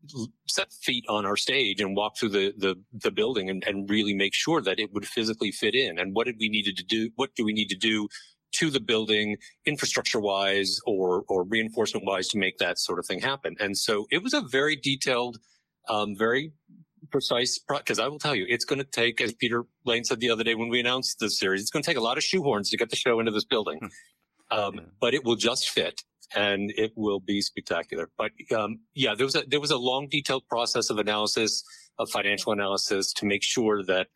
set 0.48 0.72
feet 0.72 1.04
on 1.08 1.24
our 1.24 1.36
stage 1.36 1.80
and 1.80 1.96
walk 1.96 2.16
through 2.18 2.28
the 2.28 2.52
the, 2.56 2.76
the 2.92 3.10
building 3.10 3.48
and, 3.50 3.64
and 3.66 3.88
really 3.90 4.14
make 4.14 4.34
sure 4.34 4.60
that 4.60 4.78
it 4.78 4.92
would 4.92 5.06
physically 5.06 5.50
fit 5.50 5.74
in. 5.74 5.98
And 5.98 6.14
what 6.14 6.26
did 6.26 6.36
we 6.38 6.48
needed 6.48 6.76
to 6.76 6.84
do? 6.84 7.10
What 7.16 7.34
do 7.34 7.44
we 7.44 7.52
need 7.52 7.68
to 7.68 7.76
do 7.76 8.08
to 8.56 8.70
the 8.70 8.80
building 8.80 9.36
infrastructure 9.66 10.20
wise 10.20 10.78
or 10.86 11.24
or 11.28 11.44
reinforcement 11.44 12.06
wise 12.06 12.28
to 12.28 12.38
make 12.38 12.58
that 12.58 12.78
sort 12.78 12.98
of 12.98 13.06
thing 13.06 13.20
happen? 13.20 13.56
And 13.60 13.76
so 13.76 14.06
it 14.10 14.22
was 14.22 14.34
a 14.34 14.40
very 14.40 14.76
detailed, 14.76 15.38
um, 15.88 16.16
very 16.16 16.52
precise 17.10 17.58
because 17.58 17.98
I 17.98 18.08
will 18.08 18.18
tell 18.18 18.34
you, 18.34 18.46
it's 18.48 18.64
going 18.64 18.78
to 18.78 18.84
take, 18.84 19.20
as 19.20 19.32
Peter 19.34 19.64
Lane 19.84 20.04
said 20.04 20.20
the 20.20 20.30
other 20.30 20.44
day 20.44 20.54
when 20.54 20.68
we 20.68 20.80
announced 20.80 21.18
the 21.18 21.30
series, 21.30 21.60
it's 21.60 21.70
going 21.70 21.82
to 21.82 21.86
take 21.86 21.96
a 21.96 22.02
lot 22.02 22.18
of 22.18 22.24
shoehorns 22.24 22.70
to 22.70 22.76
get 22.76 22.90
the 22.90 22.96
show 22.96 23.20
into 23.20 23.32
this 23.32 23.44
building, 23.44 23.78
hmm. 23.80 24.58
um, 24.58 24.80
but 25.00 25.14
it 25.14 25.24
will 25.24 25.36
just 25.36 25.70
fit 25.70 26.02
and 26.34 26.72
it 26.76 26.92
will 26.96 27.20
be 27.20 27.40
spectacular. 27.40 28.08
But 28.16 28.32
um, 28.56 28.80
yeah, 28.94 29.14
there 29.14 29.26
was 29.26 29.36
a 29.36 29.44
there 29.46 29.60
was 29.60 29.70
a 29.70 29.76
long, 29.76 30.08
detailed 30.08 30.46
process 30.48 30.90
of 30.90 30.98
analysis, 30.98 31.62
of 31.98 32.10
financial 32.10 32.52
analysis, 32.52 33.12
to 33.14 33.26
make 33.26 33.42
sure 33.42 33.82
that 33.84 34.08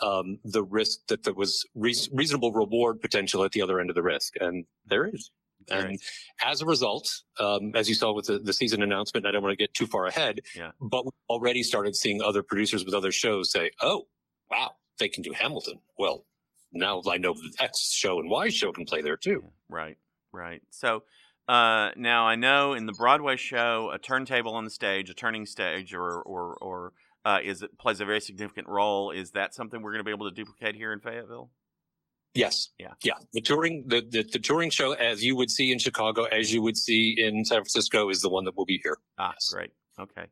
um, 0.00 0.38
the 0.44 0.64
risk 0.64 0.98
that 1.08 1.22
there 1.24 1.34
was 1.34 1.64
re- 1.74 2.08
reasonable 2.12 2.52
reward 2.52 3.00
potential 3.00 3.44
at 3.44 3.52
the 3.52 3.62
other 3.62 3.80
end 3.80 3.90
of 3.90 3.96
the 3.96 4.02
risk, 4.02 4.34
and 4.40 4.64
there 4.86 5.06
is. 5.06 5.30
And 5.70 5.84
right. 5.84 6.00
as 6.44 6.60
a 6.60 6.66
result, 6.66 7.10
um, 7.38 7.72
as 7.74 7.88
you 7.88 7.94
saw 7.94 8.12
with 8.12 8.26
the, 8.26 8.38
the, 8.38 8.52
season 8.52 8.82
announcement, 8.82 9.26
I 9.26 9.30
don't 9.30 9.42
want 9.42 9.52
to 9.52 9.62
get 9.62 9.74
too 9.74 9.86
far 9.86 10.06
ahead, 10.06 10.40
yeah. 10.54 10.70
but 10.80 11.04
we 11.04 11.10
already 11.28 11.62
started 11.62 11.96
seeing 11.96 12.22
other 12.22 12.42
producers 12.42 12.84
with 12.84 12.94
other 12.94 13.12
shows 13.12 13.50
say, 13.50 13.70
oh, 13.80 14.06
wow, 14.50 14.72
they 14.98 15.08
can 15.08 15.22
do 15.22 15.32
Hamilton. 15.32 15.80
Well, 15.98 16.24
now 16.72 17.02
I 17.08 17.18
know 17.18 17.34
the 17.34 17.52
X 17.58 17.92
show 17.92 18.18
and 18.18 18.30
Y 18.30 18.48
show 18.48 18.72
can 18.72 18.84
play 18.84 19.02
there 19.02 19.16
too. 19.16 19.44
Right, 19.68 19.98
right. 20.32 20.62
So 20.70 21.02
uh, 21.48 21.90
now 21.96 22.26
I 22.26 22.36
know 22.36 22.74
in 22.74 22.86
the 22.86 22.92
Broadway 22.92 23.36
show, 23.36 23.90
a 23.92 23.98
turntable 23.98 24.54
on 24.54 24.64
the 24.64 24.70
stage, 24.70 25.10
a 25.10 25.14
turning 25.14 25.46
stage, 25.46 25.92
or 25.92 26.22
or 26.22 26.56
or 26.60 26.92
uh, 27.24 27.38
is 27.42 27.62
it 27.62 27.78
plays 27.78 28.00
a 28.00 28.04
very 28.04 28.20
significant 28.20 28.68
role. 28.68 29.10
Is 29.10 29.32
that 29.32 29.54
something 29.54 29.82
we're 29.82 29.92
going 29.92 30.00
to 30.00 30.04
be 30.04 30.12
able 30.12 30.28
to 30.28 30.34
duplicate 30.34 30.76
here 30.76 30.92
in 30.92 31.00
Fayetteville? 31.00 31.50
Yes. 32.34 32.70
Yeah. 32.78 32.92
Yeah. 33.02 33.14
The 33.32 33.40
touring, 33.40 33.84
the, 33.86 34.00
the, 34.00 34.22
the, 34.22 34.38
touring 34.38 34.70
show, 34.70 34.92
as 34.92 35.22
you 35.22 35.36
would 35.36 35.50
see 35.50 35.70
in 35.70 35.78
Chicago, 35.78 36.24
as 36.24 36.52
you 36.52 36.62
would 36.62 36.78
see 36.78 37.14
in 37.18 37.44
San 37.44 37.58
Francisco, 37.58 38.08
is 38.08 38.22
the 38.22 38.30
one 38.30 38.44
that 38.44 38.56
will 38.56 38.64
be 38.64 38.80
here. 38.82 38.98
Ah, 39.18 39.32
yes. 39.34 39.50
great. 39.52 39.70
Okay. 40.00 40.26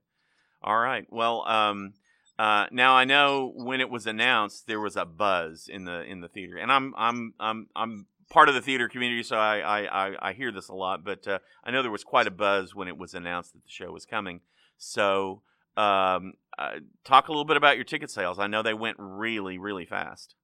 All 0.62 0.78
right. 0.78 1.06
Well, 1.10 1.46
um, 1.46 1.94
uh, 2.38 2.66
now 2.70 2.94
I 2.94 3.04
know 3.04 3.52
when 3.54 3.82
it 3.82 3.90
was 3.90 4.06
announced, 4.06 4.66
there 4.66 4.80
was 4.80 4.96
a 4.96 5.04
buzz 5.04 5.68
in 5.70 5.84
the 5.84 6.02
in 6.04 6.22
the 6.22 6.28
theater, 6.28 6.56
and 6.56 6.72
I'm 6.72 6.94
I'm 6.96 7.34
I'm 7.38 7.66
I'm 7.76 8.06
part 8.30 8.48
of 8.48 8.54
the 8.54 8.62
theater 8.62 8.88
community, 8.88 9.22
so 9.22 9.36
I 9.36 9.80
I, 9.84 10.30
I 10.30 10.32
hear 10.32 10.50
this 10.50 10.68
a 10.68 10.74
lot. 10.74 11.04
But 11.04 11.28
uh, 11.28 11.40
I 11.62 11.70
know 11.70 11.82
there 11.82 11.90
was 11.90 12.04
quite 12.04 12.26
a 12.26 12.30
buzz 12.30 12.74
when 12.74 12.88
it 12.88 12.96
was 12.96 13.12
announced 13.12 13.52
that 13.52 13.62
the 13.62 13.70
show 13.70 13.92
was 13.92 14.06
coming. 14.06 14.40
So, 14.78 15.42
um, 15.76 16.32
uh, 16.58 16.76
talk 17.04 17.28
a 17.28 17.30
little 17.30 17.44
bit 17.44 17.58
about 17.58 17.76
your 17.76 17.84
ticket 17.84 18.10
sales. 18.10 18.38
I 18.38 18.46
know 18.46 18.62
they 18.62 18.72
went 18.72 18.96
really 18.98 19.58
really 19.58 19.84
fast. 19.84 20.34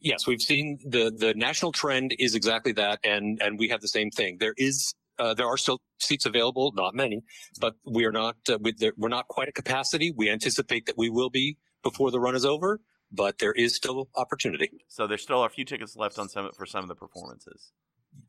Yes, 0.00 0.26
we've 0.26 0.42
seen 0.42 0.78
the 0.84 1.10
the 1.10 1.34
national 1.34 1.72
trend 1.72 2.14
is 2.18 2.34
exactly 2.34 2.72
that, 2.72 3.00
and 3.04 3.40
and 3.42 3.58
we 3.58 3.68
have 3.68 3.80
the 3.80 3.88
same 3.88 4.10
thing. 4.10 4.38
There 4.38 4.54
is 4.56 4.94
uh, 5.18 5.34
there 5.34 5.46
are 5.46 5.56
still 5.56 5.80
seats 5.98 6.26
available, 6.26 6.72
not 6.74 6.94
many, 6.94 7.22
but 7.60 7.74
we 7.84 8.04
are 8.04 8.12
not 8.12 8.36
uh, 8.48 8.58
with 8.60 8.78
the, 8.78 8.92
we're 8.96 9.08
not 9.08 9.28
quite 9.28 9.48
at 9.48 9.54
capacity. 9.54 10.12
We 10.16 10.30
anticipate 10.30 10.86
that 10.86 10.96
we 10.96 11.10
will 11.10 11.30
be 11.30 11.56
before 11.82 12.10
the 12.10 12.20
run 12.20 12.34
is 12.34 12.44
over, 12.44 12.80
but 13.10 13.38
there 13.38 13.52
is 13.52 13.74
still 13.74 14.08
opportunity. 14.16 14.70
So 14.88 15.06
there's 15.06 15.22
still 15.22 15.44
a 15.44 15.48
few 15.48 15.64
tickets 15.64 15.96
left 15.96 16.18
on 16.18 16.28
some 16.28 16.50
for 16.56 16.66
some 16.66 16.82
of 16.82 16.88
the 16.88 16.94
performances. 16.94 17.72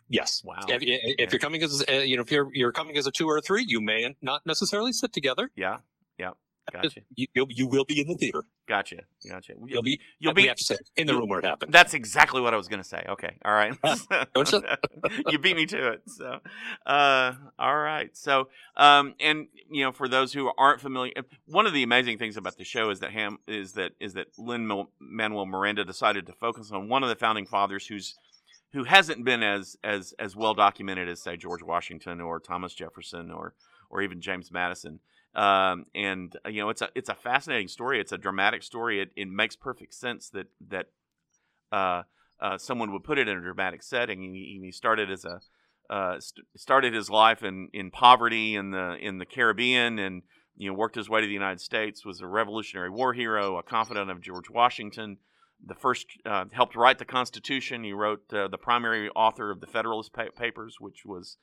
Yes. 0.08 0.42
Wow. 0.44 0.60
If, 0.68 0.82
if 0.84 1.32
you're 1.32 1.40
coming 1.40 1.64
as 1.64 1.84
uh, 1.90 1.94
you 1.94 2.16
know 2.16 2.24
if 2.24 2.32
you're 2.32 2.50
you're 2.54 2.72
coming 2.72 2.98
as 2.98 3.08
a 3.08 3.12
two 3.12 3.28
or 3.28 3.38
a 3.38 3.42
three, 3.42 3.64
you 3.68 3.82
may 3.82 4.16
not 4.22 4.42
necessarily 4.46 4.92
sit 4.92 5.14
together. 5.14 5.52
Yeah. 5.56 5.78
Yeah. 6.18 6.32
Gotcha. 6.74 7.02
You, 7.16 7.28
you'll, 7.34 7.48
you 7.50 7.68
will 7.68 7.86
be 7.86 8.00
in 8.02 8.08
the 8.08 8.16
theater. 8.16 8.44
Gotcha. 8.68 8.98
Gotcha. 9.28 9.54
You'll 9.66 9.82
be. 9.82 10.00
You'll 10.20 10.34
be. 10.34 10.50
say 10.58 10.78
in 10.96 11.08
the 11.08 11.16
room 11.16 11.28
where 11.28 11.40
it 11.40 11.46
happened. 11.46 11.74
That's 11.74 11.94
exactly 11.94 12.40
what 12.40 12.54
I 12.54 12.58
was 12.58 12.68
going 12.68 12.82
to 12.82 12.88
say. 12.88 13.04
Okay. 13.10 13.36
All 13.44 13.52
right. 13.52 13.74
Don't 14.36 14.52
you- 14.54 14.62
you 15.32 15.40
beat 15.40 15.56
me 15.56 15.66
to 15.66 15.88
it. 15.94 16.04
So, 16.08 16.40
uh, 16.86 17.34
all 17.58 17.78
right. 17.78 18.16
So, 18.16 18.50
um, 18.78 19.16
and 19.20 19.48
you 19.72 19.84
know, 19.84 19.92
for 19.92 20.08
those 20.08 20.34
who 20.34 20.52
aren't 20.58 20.82
familiar, 20.82 21.14
one 21.48 21.66
of 21.66 21.74
the 21.74 21.84
amazing 21.84 22.18
things 22.20 22.38
about 22.38 22.58
the 22.58 22.64
show 22.64 22.90
is 22.92 23.00
that 23.00 23.12
Ham 23.12 23.40
is 23.48 23.74
that 23.74 23.94
is 24.00 24.14
that 24.14 24.28
Lin 24.38 24.86
Manuel 25.00 25.46
Miranda 25.46 25.84
decided 25.84 26.26
to 26.28 26.34
focus 26.34 26.72
on 26.72 26.88
one 26.90 27.04
of 27.04 27.10
the 27.10 27.16
founding 27.16 27.46
fathers 27.48 27.88
who's 27.88 28.16
who 28.74 28.84
hasn't 28.84 29.26
been 29.26 29.42
as 29.42 29.78
as 29.84 30.14
as 30.20 30.36
well 30.36 30.54
documented 30.54 31.10
as 31.10 31.22
say 31.22 31.36
George 31.38 31.64
Washington 31.64 32.22
or 32.22 32.40
Thomas 32.40 32.74
Jefferson 32.74 33.32
or 33.32 33.54
or 33.90 34.02
even 34.02 34.22
James 34.22 34.52
Madison. 34.52 35.00
Um, 35.36 35.86
and 35.94 36.36
uh, 36.46 36.50
you 36.50 36.62
know, 36.62 36.70
it's 36.70 36.82
a 36.82 36.90
it's 36.96 37.10
a 37.10 37.16
fascinating 37.16 37.68
story. 37.68 38.00
It's 38.00 38.12
a 38.12 38.18
dramatic 38.18 38.64
story. 38.64 39.02
It, 39.02 39.12
it 39.16 39.28
makes 39.28 39.56
perfect 39.56 39.94
sense 39.94 40.30
that 40.30 40.48
that 40.70 40.88
uh, 41.72 42.04
uh, 42.42 42.58
someone 42.58 42.92
would 42.92 43.04
put 43.04 43.18
it 43.18 43.28
in 43.28 43.38
a 43.38 43.42
dramatic 43.42 43.84
setting. 43.84 44.22
He, 44.22 44.60
he 44.64 44.72
started 44.72 45.12
as 45.12 45.26
a 45.26 45.42
uh, 45.90 46.20
st- 46.20 46.46
started 46.56 46.94
his 46.94 47.10
life 47.10 47.44
in, 47.44 47.70
in 47.74 47.92
poverty 47.92 48.56
in 48.56 48.72
the 48.72 48.96
in 49.02 49.18
the 49.18 49.26
Caribbean, 49.26 50.00
and 50.00 50.24
you 50.56 50.70
know 50.70 50.78
worked 50.78 50.96
his 50.96 51.10
way 51.10 51.22
to 51.22 51.28
the 51.28 51.34
United 51.34 51.62
States. 51.62 52.06
Was 52.06 52.22
a 52.22 52.28
Revolutionary 52.28 52.90
War 52.90 53.14
hero, 53.14 53.58
a 53.58 53.64
confidant 53.64 54.10
of 54.10 54.22
George 54.22 54.50
Washington. 54.50 55.18
The 55.66 55.76
first 55.76 56.08
uh, 56.26 56.46
helped 56.52 56.76
write 56.76 57.00
the 57.00 57.06
Constitution. 57.06 57.84
He 57.84 57.92
wrote 57.92 58.32
uh, 58.32 58.48
the 58.48 58.58
primary 58.58 59.10
author 59.10 59.52
of 59.52 59.60
the 59.60 59.68
Federalist 59.68 60.14
pa- 60.14 60.32
Papers, 60.38 60.78
which 60.80 61.06
was 61.06 61.38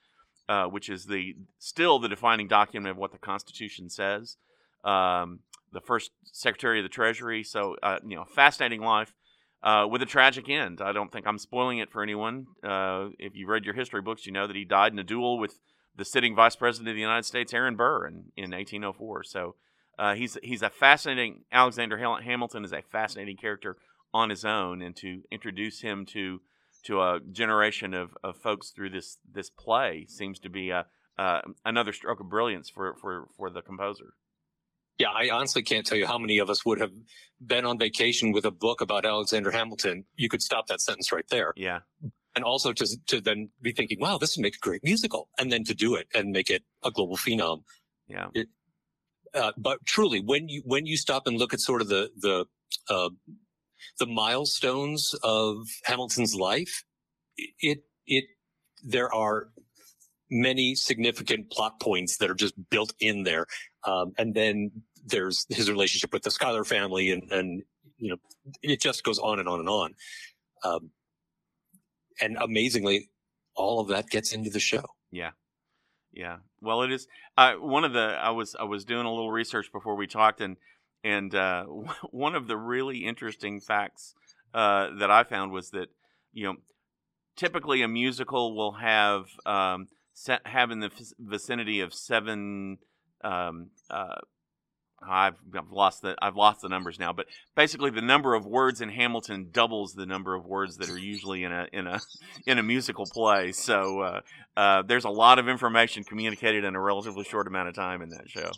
uh, 0.49 0.67
which 0.67 0.89
is 0.89 1.07
the 1.07 1.37
still 1.59 1.99
the 1.99 2.09
defining 2.09 2.49
document 2.49 2.91
of 2.91 2.97
what 2.97 3.13
the 3.13 3.19
Constitution 3.19 3.89
says. 3.91 4.37
Um, 4.85 5.41
the 5.73 5.81
first 5.81 6.13
Secretary 6.25 6.79
of 6.79 6.85
the 6.85 6.89
Treasury. 6.89 7.43
So 7.43 7.77
uh, 7.83 7.99
you 8.07 8.17
know, 8.17 8.25
fascinating 8.25 8.81
life 8.81 9.15
uh, 9.63 9.87
with 9.91 10.03
a 10.03 10.07
tragic 10.07 10.49
end. 10.49 10.81
I 10.81 10.93
don't 10.93 11.11
think 11.11 11.27
I'm 11.27 11.39
spoiling 11.39 11.79
it 11.79 11.91
for 11.91 12.03
anyone. 12.03 12.47
Uh, 12.63 13.09
if 13.19 13.35
you 13.35 13.47
read 13.47 13.65
your 13.65 13.75
history 13.75 14.01
books, 14.01 14.27
you 14.27 14.33
know 14.33 14.47
that 14.47 14.57
he 14.57 14.65
died 14.65 14.93
in 14.93 14.99
a 14.99 15.05
duel 15.05 15.39
with 15.39 15.59
the 15.97 16.05
sitting 16.05 16.35
Vice 16.35 16.57
President 16.57 16.89
of 16.91 16.95
the 16.95 17.01
United 17.01 17.25
States, 17.25 17.55
Aaron 17.55 17.75
Burr, 17.75 18.07
in, 18.07 18.15
in 18.37 18.51
1804. 18.51 19.25
So 19.25 19.55
uh, 19.99 20.15
he's 20.15 20.37
he's 20.43 20.63
a 20.63 20.71
fascinating. 20.71 21.45
Alexander 21.51 21.99
Hamilton 21.99 22.65
is 22.65 22.73
a 22.73 22.83
fascinating 22.83 23.37
character 23.37 23.77
on 24.13 24.31
his 24.31 24.45
own, 24.45 24.83
and 24.83 24.95
to 24.97 25.23
introduce 25.31 25.81
him 25.81 26.07
to 26.07 26.41
to 26.87 27.01
a 27.01 27.21
generation 27.33 27.95
of, 27.95 28.17
of 28.25 28.37
folks 28.37 28.71
through 28.71 28.91
this 28.91 29.19
this 29.31 29.51
play 29.51 30.07
seems 30.09 30.39
to 30.41 30.49
be 30.49 30.71
a 30.71 30.87
uh, 31.19 31.41
another 31.65 31.93
stroke 31.93 32.21
of 32.21 32.29
brilliance 32.29 32.69
for, 32.69 32.95
for, 33.01 33.29
for 33.37 33.51
the 33.51 33.63
composer. 33.63 34.15
Yeah, 34.99 35.09
I 35.11 35.29
honestly 35.31 35.63
can't 35.63 35.87
tell 35.87 35.99
you 35.99 36.07
how 36.07 36.19
many 36.19 36.39
of 36.39 36.49
us 36.49 36.65
would 36.65 36.81
have 36.81 36.93
been 37.45 37.65
on 37.67 37.79
vacation 37.79 38.33
with 38.33 38.45
a 38.45 38.51
book 38.51 38.81
about 38.81 39.05
Alexander 39.05 39.51
Hamilton. 39.51 40.05
You 40.17 40.29
could 40.29 40.43
stop 40.43 40.67
that 40.69 40.81
sentence 40.81 41.13
right 41.13 41.27
there. 41.29 41.53
Yeah, 41.57 41.81
And 42.35 42.45
also 42.45 42.73
to, 42.73 42.87
to 43.09 43.21
then 43.21 43.51
be 43.61 43.73
thinking, 43.73 44.01
wow, 44.01 44.17
this 44.19 44.37
would 44.37 44.43
make 44.43 44.57
a 44.57 44.59
great 44.59 44.83
musical. 44.85 45.29
And 45.39 45.53
then 45.53 45.65
to 45.65 45.75
do 45.75 45.95
it 45.95 46.07
and 46.15 46.33
make 46.33 46.49
it 46.51 46.63
a 46.83 46.91
global 46.91 47.17
phenom. 47.17 47.63
yeah, 48.09 48.29
Uh, 49.35 49.53
but 49.59 49.85
truly, 49.85 50.21
when 50.21 50.49
you, 50.49 50.63
when 50.65 50.87
you 50.87 50.97
stop 50.97 51.27
and 51.27 51.37
look 51.37 51.53
at 51.53 51.61
sort 51.61 51.83
of 51.83 51.89
the, 51.89 52.11
the, 52.17 52.47
uh, 52.89 53.11
the 53.99 54.07
milestones 54.07 55.15
of 55.23 55.67
Hamilton's 55.85 56.35
life, 56.35 56.85
it, 57.37 57.85
it, 58.07 58.25
there 58.83 59.13
are 59.13 59.49
many 60.31 60.75
significant 60.75 61.51
plot 61.51 61.81
points 61.81 62.17
that 62.19 62.31
are 62.31 62.35
just 62.35 62.55
built 62.71 62.93
in 63.01 63.23
there. 63.23 63.47
Um, 63.85 64.13
and 64.19 64.35
then 64.35 64.71
there's 65.05 65.47
his 65.49 65.71
relationship 65.71 66.13
with 66.13 66.23
the 66.23 66.31
Schuyler 66.31 66.65
family 66.65 67.11
and, 67.13 67.31
and, 67.31 67.63
you 67.99 68.11
know, 68.11 68.17
it 68.63 68.81
just 68.81 69.05
goes 69.05 69.19
on 69.19 69.39
and 69.39 69.49
on 69.49 69.61
and 69.61 69.69
on. 69.69 69.95
Um, 70.65 70.91
and 72.21 72.37
amazingly, 72.41 73.11
all 73.55 73.81
of 73.81 73.89
that 73.89 74.09
gets 74.09 74.33
into 74.33 74.51
the 74.51 74.61
show. 74.61 74.85
yeah, 75.11 75.31
yeah. 76.13 76.37
Well, 76.61 76.83
it 76.83 76.93
is. 76.93 77.07
Uh, 77.37 77.55
one 77.55 77.85
of 77.85 77.93
the 77.93 78.01
I 78.01 78.31
was 78.31 78.57
I 78.59 78.65
was 78.65 78.85
doing 78.85 79.07
a 79.07 79.11
little 79.11 79.31
research 79.31 79.71
before 79.73 79.97
we 79.97 80.07
talked, 80.07 80.41
and 80.41 80.57
and 81.07 81.35
uh, 81.35 81.65
one 82.11 82.35
of 82.35 82.49
the 82.49 82.57
really 82.57 83.05
interesting 83.05 83.61
facts 83.61 84.15
uh, 84.53 84.91
that 84.99 85.11
I 85.11 85.23
found 85.25 85.53
was 85.53 85.71
that 85.71 85.89
you 86.33 86.45
know 86.45 86.57
typically 87.37 87.83
a 87.83 87.89
musical 87.89 88.57
will 88.57 88.73
have 88.73 89.27
um, 89.47 89.89
have 90.45 90.71
in 90.71 90.81
the 90.81 90.89
vic- 90.89 91.15
vicinity 91.19 91.81
of 91.81 91.95
seven. 91.95 92.79
Um, 93.23 93.71
uh, 93.89 94.17
I've, 95.03 95.35
I've 95.55 95.71
lost 95.71 96.03
the 96.03 96.17
I've 96.21 96.37
lost 96.37 96.63
the 96.63 96.69
numbers 96.69 96.99
now, 96.99 97.13
but 97.13 97.27
basically 97.55 97.91
the 97.91 98.01
number 98.01 98.35
of 98.35 98.47
words 98.47 98.81
in 98.81 98.89
Hamilton 98.89 99.49
doubles 99.53 99.93
the 99.93 100.07
number 100.07 100.35
of 100.35 100.47
words 100.47 100.79
that 100.79 100.89
are 100.89 100.99
usually 100.99 101.45
in 101.45 101.53
a 101.53 101.67
in 101.73 101.87
a 101.87 102.01
in 102.47 102.59
a 102.59 102.63
musical 102.63 103.07
play. 103.07 103.53
So 103.53 104.01
uh, 104.01 104.21
uh, 104.57 104.83
there's 104.83 105.05
a 105.05 105.11
lot 105.11 105.39
of 105.39 105.49
information 105.49 106.03
communicated 106.03 106.65
in 106.65 106.75
a 106.75 106.81
relatively 106.81 107.25
short 107.25 107.47
amount 107.47 107.69
of 107.69 107.75
time 107.75 108.03
in 108.03 108.09
that 108.11 108.29
show. 108.29 108.51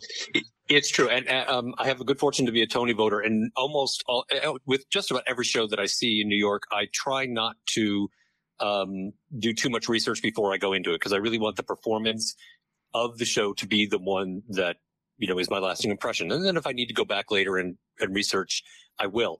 It's 0.67 0.89
true, 0.89 1.09
and 1.09 1.27
um, 1.49 1.73
I 1.77 1.87
have 1.87 1.97
the 1.97 2.05
good 2.05 2.19
fortune 2.19 2.45
to 2.45 2.51
be 2.51 2.61
a 2.61 2.67
Tony 2.67 2.93
voter, 2.93 3.19
and 3.19 3.51
almost 3.55 4.03
all, 4.07 4.25
uh, 4.31 4.53
with 4.65 4.89
just 4.89 5.11
about 5.11 5.23
every 5.27 5.45
show 5.45 5.67
that 5.67 5.79
I 5.79 5.87
see 5.87 6.21
in 6.21 6.27
New 6.27 6.37
York, 6.37 6.63
I 6.71 6.87
try 6.93 7.25
not 7.25 7.55
to 7.73 8.09
um, 8.59 9.13
do 9.37 9.53
too 9.53 9.69
much 9.69 9.89
research 9.89 10.21
before 10.21 10.53
I 10.53 10.57
go 10.57 10.73
into 10.73 10.91
it 10.91 10.95
because 10.95 11.13
I 11.13 11.17
really 11.17 11.39
want 11.39 11.55
the 11.55 11.63
performance 11.63 12.35
of 12.93 13.17
the 13.17 13.25
show 13.25 13.53
to 13.53 13.67
be 13.67 13.85
the 13.85 13.99
one 13.99 14.41
that 14.49 14.77
you 15.19 15.27
know 15.27 15.37
is 15.37 15.49
my 15.49 15.59
lasting 15.59 15.91
impression. 15.91 16.31
And 16.31 16.43
then 16.45 16.57
if 16.57 16.65
I 16.65 16.71
need 16.71 16.87
to 16.87 16.93
go 16.93 17.05
back 17.05 17.29
later 17.31 17.57
and, 17.57 17.77
and 17.99 18.15
research, 18.15 18.63
I 18.97 19.05
will. 19.07 19.37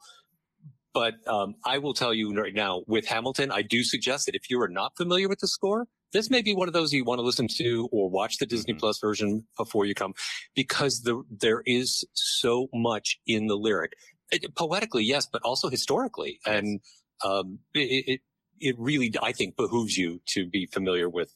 But 0.94 1.16
um, 1.28 1.56
I 1.66 1.78
will 1.78 1.94
tell 1.94 2.14
you 2.14 2.34
right 2.34 2.54
now, 2.54 2.84
with 2.88 3.06
Hamilton, 3.08 3.52
I 3.52 3.62
do 3.62 3.84
suggest 3.84 4.26
that 4.26 4.36
if 4.36 4.50
you 4.50 4.60
are 4.62 4.68
not 4.68 4.94
familiar 4.98 5.30
with 5.30 5.40
the 5.40 5.48
score, 5.48 5.88
this 6.14 6.30
may 6.32 6.42
be 6.42 6.56
one 6.56 6.68
of 6.68 6.74
those 6.74 6.92
you 6.92 7.06
want 7.06 7.20
to 7.20 7.24
listen 7.24 7.48
to 7.58 7.88
or 7.92 8.10
watch 8.10 8.38
the 8.40 8.48
Disney 8.48 8.74
Mhm. 8.74 8.80
Plus 8.80 9.00
version 9.00 9.46
before 9.56 9.86
you 9.86 9.94
come, 9.94 10.14
because 10.56 11.02
the, 11.04 11.22
there 11.30 11.62
is 11.68 12.04
so 12.14 12.68
much 12.74 13.20
in 13.28 13.46
the 13.48 13.56
lyric, 13.56 13.94
It- 14.32 14.56
poetically, 14.56 15.04
yes, 15.04 15.28
but 15.32 15.42
also 15.44 15.70
historically, 15.70 16.40
Yes. 16.46 16.58
and 16.60 16.80
um, 17.24 17.60
it, 17.76 18.04
it 18.14 18.22
it 18.62 18.76
really, 18.78 19.14
I 19.22 19.32
think, 19.32 19.56
behooves 19.56 19.96
you 19.98 20.20
to 20.34 20.46
be 20.50 20.66
familiar 20.66 21.08
with 21.08 21.32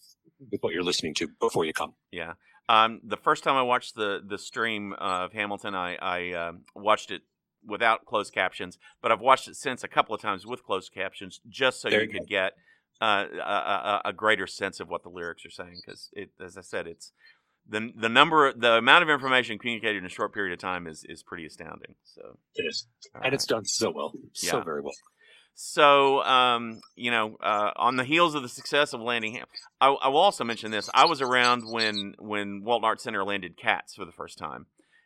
with 0.52 0.62
what 0.62 0.74
you're 0.74 0.84
listening 0.84 1.14
to 1.16 1.28
before 1.40 1.64
you 1.64 1.72
come. 1.74 1.94
Yeah. 2.12 2.34
Um, 2.70 3.02
the 3.04 3.18
first 3.18 3.44
time 3.44 3.56
I 3.56 3.62
watched 3.62 3.96
the 3.96 4.22
the 4.26 4.38
stream 4.38 4.94
of 4.94 5.34
Hamilton, 5.34 5.76
I, 5.76 5.96
I 5.96 6.32
um 6.32 6.62
watched 6.76 7.12
it 7.12 7.24
without 7.66 8.06
closed 8.06 8.34
captions, 8.34 8.78
but 9.02 9.12
I've 9.12 9.22
watched 9.22 9.48
it 9.48 9.56
since 9.56 9.84
a 9.84 9.88
couple 9.88 10.16
of 10.16 10.22
times 10.22 10.46
with 10.46 10.64
closed 10.64 10.94
captions, 10.94 11.40
just 11.48 11.82
so 11.82 11.90
There 11.90 12.02
you 12.02 12.08
you 12.08 12.20
could 12.20 12.28
get 12.28 12.54
uh, 13.02 13.26
a, 13.34 14.02
a, 14.06 14.14
greater 14.14 14.48
sense 14.48 14.80
of 14.80 14.88
what 14.88 15.04
the 15.04 15.10
lyrics 15.10 15.46
are 15.46 15.50
saying. 15.50 15.82
Because 15.86 16.10
it, 16.14 16.30
as 16.44 16.58
I 16.58 16.62
said, 16.62 16.88
it's 16.88 17.12
the 17.68 17.92
the 17.96 18.10
number, 18.10 18.54
the 18.54 18.74
amount 18.74 19.04
of 19.04 19.10
information 19.10 19.58
communicated 19.58 19.98
in 19.98 20.06
a 20.06 20.10
short 20.10 20.34
period 20.34 20.54
of 20.54 20.60
time 20.60 20.88
is 20.88 21.06
is 21.08 21.24
pretty 21.24 21.46
astounding. 21.46 21.96
So, 22.04 22.38
It 22.56 22.64
is, 22.64 22.88
all 23.16 23.22
and 23.24 23.34
it's 23.34 23.46
done 23.46 23.66
so 23.66 23.92
well, 23.92 24.14
so 24.34 24.58
Yeah. 24.58 24.64
very 24.64 24.82
well. 24.82 24.94
So, 25.56 26.24
um, 26.24 26.82
you 26.96 27.12
know, 27.12 27.38
uh, 27.42 27.72
on 27.76 27.96
the 27.96 28.04
heels 28.04 28.34
of 28.36 28.42
the 28.42 28.50
success 28.50 28.94
of 28.94 29.02
landing, 29.02 29.34
him, 29.34 29.46
I, 29.80 29.88
I 29.90 30.08
will 30.08 30.18
also 30.18 30.44
mention 30.44 30.72
this. 30.72 30.90
I 30.94 31.06
was 31.06 31.22
around 31.22 31.64
when 31.72 32.16
when 32.18 32.64
Walton 32.64 32.86
Arts 32.86 33.04
Center 33.04 33.24
landed 33.24 33.56
Cats 33.56 33.96
for 33.96 34.06
the 34.06 34.12
first 34.12 34.38
time, 34.38 34.66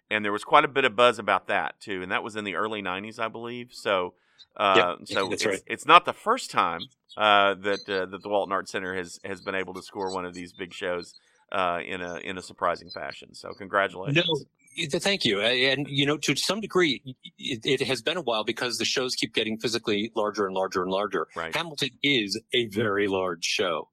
and 0.10 0.24
there 0.24 0.32
was 0.32 0.44
quite 0.46 0.64
a 0.64 0.70
bit 0.70 0.86
of 0.86 0.96
buzz 0.96 1.20
about 1.20 1.48
that 1.48 1.80
too. 1.82 2.02
And 2.02 2.12
that 2.12 2.24
was 2.24 2.36
in 2.36 2.46
the 2.46 2.56
early 2.56 2.82
'90s, 2.82 3.20
I 3.20 3.28
believe. 3.28 3.70
So, 3.74 4.14
uh, 4.56 4.96
Yep, 5.00 5.08
so 5.08 5.32
it's, 5.34 5.46
right. 5.46 5.62
it's 5.68 5.86
not 5.86 6.06
the 6.06 6.14
first 6.14 6.50
time 6.50 6.82
uh, 7.18 7.56
that 7.56 7.90
uh, 7.90 8.06
that 8.06 8.24
the 8.24 8.30
Walton 8.30 8.54
Arts 8.54 8.72
Center 8.72 8.96
has 8.96 9.20
has 9.26 9.42
been 9.42 9.56
able 9.56 9.74
to 9.74 9.82
score 9.82 10.14
one 10.14 10.26
of 10.26 10.34
these 10.34 10.54
big 10.54 10.74
shows 10.74 11.14
uh, 11.52 11.80
in 11.86 12.02
a 12.02 12.16
in 12.18 12.38
a 12.38 12.42
surprising 12.42 12.90
fashion. 12.90 13.34
So, 13.34 13.54
congratulations. 13.54 14.26
No, 14.28 15.00
thank 15.00 15.26
you. 15.26 15.42
And, 15.42 15.88
you 15.90 16.06
know, 16.06 16.18
to 16.18 16.36
some 16.36 16.62
degree, 16.62 17.02
it, 17.40 17.66
it 17.66 17.88
has 17.88 18.02
been 18.02 18.18
a 18.18 18.22
while 18.22 18.44
because 18.44 18.78
the 18.78 18.86
shows 18.86 19.16
keep 19.16 19.34
getting 19.34 19.58
physically 19.58 20.12
larger 20.16 20.46
and 20.46 20.54
larger 20.54 20.84
and 20.84 20.92
larger. 20.92 21.28
Right. 21.36 21.56
Hamilton 21.56 21.90
is 22.04 22.40
a 22.54 22.68
very 22.68 23.08
large 23.08 23.44
show. 23.44 23.90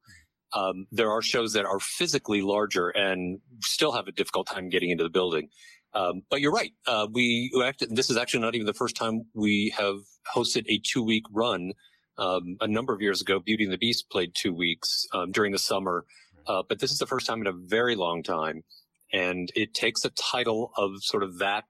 Um, 0.53 0.85
there 0.91 1.09
are 1.11 1.21
shows 1.21 1.53
that 1.53 1.65
are 1.65 1.79
physically 1.79 2.41
larger 2.41 2.89
and 2.89 3.39
still 3.61 3.91
have 3.93 4.07
a 4.07 4.11
difficult 4.11 4.47
time 4.47 4.69
getting 4.69 4.91
into 4.91 5.03
the 5.03 5.09
building. 5.09 5.49
Um, 5.93 6.21
but 6.29 6.39
you're 6.41 6.51
right. 6.51 6.73
Uh, 6.85 7.07
we 7.11 7.51
we 7.55 7.63
act- 7.63 7.83
this 7.89 8.09
is 8.09 8.17
actually 8.17 8.41
not 8.41 8.53
even 8.53 8.67
the 8.67 8.73
first 8.73 8.95
time 8.95 9.25
we 9.33 9.73
have 9.77 9.97
hosted 10.33 10.65
a 10.67 10.79
two 10.79 11.03
week 11.03 11.23
run. 11.31 11.73
Um, 12.17 12.57
a 12.61 12.67
number 12.67 12.93
of 12.93 13.01
years 13.01 13.21
ago, 13.21 13.39
Beauty 13.39 13.63
and 13.63 13.73
the 13.73 13.77
Beast 13.77 14.09
played 14.09 14.33
two 14.35 14.53
weeks 14.53 15.05
um, 15.13 15.31
during 15.31 15.51
the 15.51 15.59
summer, 15.59 16.05
uh, 16.47 16.63
but 16.67 16.79
this 16.79 16.91
is 16.91 16.97
the 16.97 17.07
first 17.07 17.27
time 17.27 17.41
in 17.41 17.47
a 17.47 17.53
very 17.53 17.95
long 17.95 18.23
time, 18.23 18.63
and 19.11 19.51
it 19.55 19.73
takes 19.73 20.05
a 20.05 20.09
title 20.11 20.71
of 20.77 21.03
sort 21.03 21.23
of 21.23 21.39
that 21.39 21.65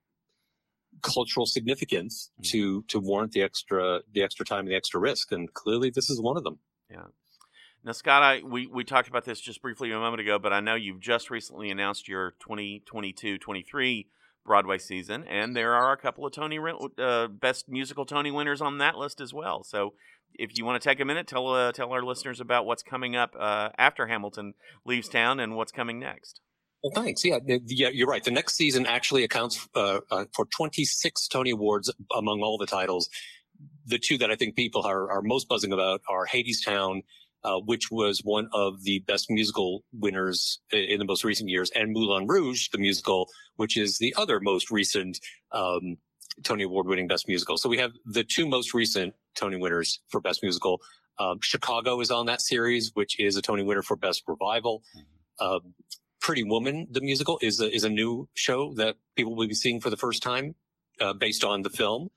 cultural 1.02 1.46
significance 1.46 2.32
mm-hmm. 2.34 2.52
to 2.52 2.84
to 2.88 3.00
warrant 3.00 3.32
the 3.32 3.42
extra 3.42 4.02
the 4.12 4.24
extra 4.24 4.46
time 4.46 4.62
and 4.62 4.70
the 4.70 4.76
extra 4.76 5.00
risk, 5.00 5.32
and 5.32 5.54
clearly 5.54 5.90
this 5.90 6.10
is 6.10 6.22
one 6.22 6.38
of 6.38 6.44
them. 6.44 6.60
Yeah. 6.90 7.08
Now, 7.84 7.92
Scott, 7.92 8.24
I, 8.24 8.42
we, 8.44 8.66
we 8.66 8.84
talked 8.84 9.08
about 9.10 9.26
this 9.26 9.40
just 9.40 9.62
briefly 9.62 9.92
a 9.92 10.00
moment 10.00 10.20
ago, 10.20 10.40
but 10.40 10.52
I 10.52 10.60
know 10.60 10.74
you've 10.74 11.00
just 11.00 11.30
recently 11.30 11.70
announced 11.70 12.08
your 12.08 12.32
2022 12.40 13.38
23 13.38 14.08
Broadway 14.46 14.78
season, 14.78 15.24
and 15.24 15.56
there 15.56 15.74
are 15.74 15.92
a 15.92 15.98
couple 15.98 16.26
of 16.26 16.32
Tony 16.32 16.60
uh, 16.98 17.28
best 17.28 17.68
musical 17.68 18.06
Tony 18.06 18.32
winners 18.32 18.62
on 18.62 18.78
that 18.78 18.96
list 18.96 19.20
as 19.20 19.34
well. 19.34 19.64
So, 19.64 19.94
if 20.34 20.58
you 20.58 20.66
want 20.66 20.82
to 20.82 20.88
take 20.90 21.00
a 21.00 21.06
minute, 21.06 21.28
tell 21.28 21.48
uh, 21.50 21.72
tell 21.72 21.92
our 21.92 22.04
listeners 22.04 22.40
about 22.40 22.66
what's 22.66 22.84
coming 22.84 23.16
up 23.16 23.36
uh, 23.40 23.70
after 23.78 24.08
Hamilton 24.08 24.54
leaves 24.86 25.10
town 25.10 25.40
and 25.40 25.56
what's 25.56 25.72
coming 25.72 26.00
next. 26.00 26.42
Well, 26.84 27.04
thanks. 27.04 27.26
Yeah, 27.26 27.40
yeah, 27.66 27.90
you're 27.92 28.08
right. 28.08 28.24
The 28.24 28.30
next 28.30 28.56
season 28.56 28.86
actually 28.86 29.24
accounts 29.24 29.68
uh, 29.74 30.02
uh, 30.12 30.26
for 30.34 30.46
26 30.46 31.28
Tony 31.30 31.50
Awards 31.50 31.92
among 32.16 32.42
all 32.42 32.60
the 32.60 32.68
titles. 32.68 33.10
The 33.88 33.98
two 33.98 34.20
that 34.20 34.30
I 34.30 34.36
think 34.36 34.56
people 34.56 34.86
are, 34.86 35.10
are 35.10 35.24
most 35.24 35.48
buzzing 35.48 35.74
about 35.74 36.02
are 36.08 36.28
Hadestown 36.28 37.02
uh, 37.46 37.60
which 37.60 37.92
was 37.92 38.22
one 38.24 38.50
of 38.54 38.84
the 38.84 39.00
best 39.08 39.30
musical 39.30 39.84
winners 39.94 40.60
in 40.72 40.98
the 40.98 41.06
most 41.06 41.24
recent 41.24 41.48
years, 41.48 41.70
and 41.76 41.94
Moulin 41.94 42.26
Rouge, 42.28 42.70
the 42.70 42.80
musical, 42.80 43.30
which 43.58 43.78
is 43.78 44.00
the 44.00 44.14
other 44.18 44.40
most 44.40 44.72
recent 44.72 45.20
um, 45.52 45.98
Tony 46.44 46.64
Award 46.64 46.88
winning 46.88 47.08
best 47.08 47.28
musical. 47.28 47.58
So 47.58 47.70
we 47.70 47.78
have 47.78 47.92
the 48.06 48.24
two 48.24 48.48
most 48.48 48.74
recent 48.74 49.14
Tony 49.36 49.58
winners 49.58 50.02
for 50.10 50.20
best 50.20 50.42
musical. 50.42 50.82
Um, 51.20 51.40
Chicago 51.42 52.02
is 52.02 52.10
on 52.10 52.26
that 52.26 52.42
series, 52.42 52.92
which 52.96 53.20
is 53.20 53.38
a 53.38 53.42
Tony 53.42 53.64
winner 53.64 53.84
for 53.84 53.96
best 53.96 54.24
revival. 54.28 54.84
Uh, 55.40 55.60
Pretty 56.20 56.44
Woman, 56.44 56.88
the 56.90 57.02
musical, 57.02 57.38
is 57.44 57.62
a, 57.62 57.74
is 57.74 57.84
a 57.84 57.90
new 57.90 58.28
show 58.34 58.74
that 58.74 58.96
people 59.16 59.36
will 59.36 59.48
be 59.48 59.54
seeing 59.54 59.80
for 59.80 59.92
the 59.92 59.98
first 59.98 60.24
time, 60.24 60.56
uh, 61.00 61.14
based 61.14 61.44
on 61.44 61.62
the 61.62 61.70
film. 61.70 62.10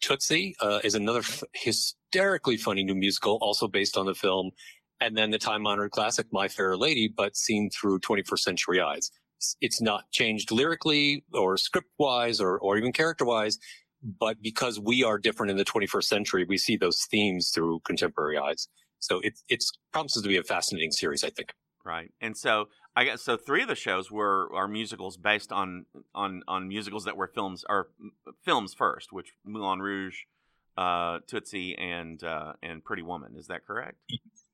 Tootsie 0.00 0.54
uh, 0.60 0.80
is 0.84 0.94
another 0.94 1.20
f- 1.20 1.42
hysterically 1.54 2.56
funny 2.56 2.84
new 2.84 2.94
musical, 2.94 3.38
also 3.40 3.68
based 3.68 3.96
on 3.96 4.06
the 4.06 4.14
film. 4.14 4.50
And 5.00 5.16
then 5.16 5.30
the 5.30 5.38
time 5.38 5.66
honored 5.66 5.92
classic, 5.92 6.26
My 6.32 6.48
Fair 6.48 6.76
Lady, 6.76 7.08
but 7.08 7.36
seen 7.36 7.70
through 7.70 8.00
21st 8.00 8.38
century 8.40 8.80
eyes. 8.80 9.10
It's 9.60 9.80
not 9.80 10.10
changed 10.10 10.50
lyrically 10.50 11.24
or 11.32 11.56
script 11.56 11.90
wise 11.98 12.40
or, 12.40 12.58
or 12.58 12.76
even 12.76 12.92
character 12.92 13.24
wise, 13.24 13.58
but 14.02 14.42
because 14.42 14.80
we 14.80 15.04
are 15.04 15.18
different 15.18 15.50
in 15.50 15.56
the 15.56 15.64
21st 15.64 16.04
century, 16.04 16.44
we 16.48 16.58
see 16.58 16.76
those 16.76 17.04
themes 17.10 17.50
through 17.50 17.80
contemporary 17.84 18.38
eyes. 18.38 18.68
So 19.00 19.20
it 19.20 19.34
it's 19.48 19.70
promises 19.92 20.22
to 20.22 20.28
be 20.28 20.36
a 20.36 20.42
fascinating 20.42 20.90
series, 20.90 21.22
I 21.22 21.30
think. 21.30 21.52
Right. 21.84 22.10
And 22.20 22.36
so 22.36 22.66
I 22.98 23.04
guess 23.04 23.22
so. 23.22 23.36
Three 23.36 23.62
of 23.62 23.68
the 23.68 23.76
shows 23.76 24.10
were 24.10 24.50
are 24.52 24.66
musicals 24.66 25.16
based 25.16 25.52
on 25.52 25.86
on 26.16 26.42
on 26.48 26.66
musicals 26.66 27.04
that 27.04 27.16
were 27.16 27.28
films 27.28 27.64
or 27.68 27.90
films 28.44 28.74
first, 28.74 29.12
which 29.12 29.34
Moulin 29.44 29.78
Rouge, 29.78 30.16
uh, 30.76 31.20
Tootsie, 31.28 31.78
and 31.78 32.20
uh, 32.24 32.54
and 32.60 32.84
Pretty 32.84 33.02
Woman. 33.02 33.36
Is 33.36 33.46
that 33.46 33.64
correct? 33.64 33.98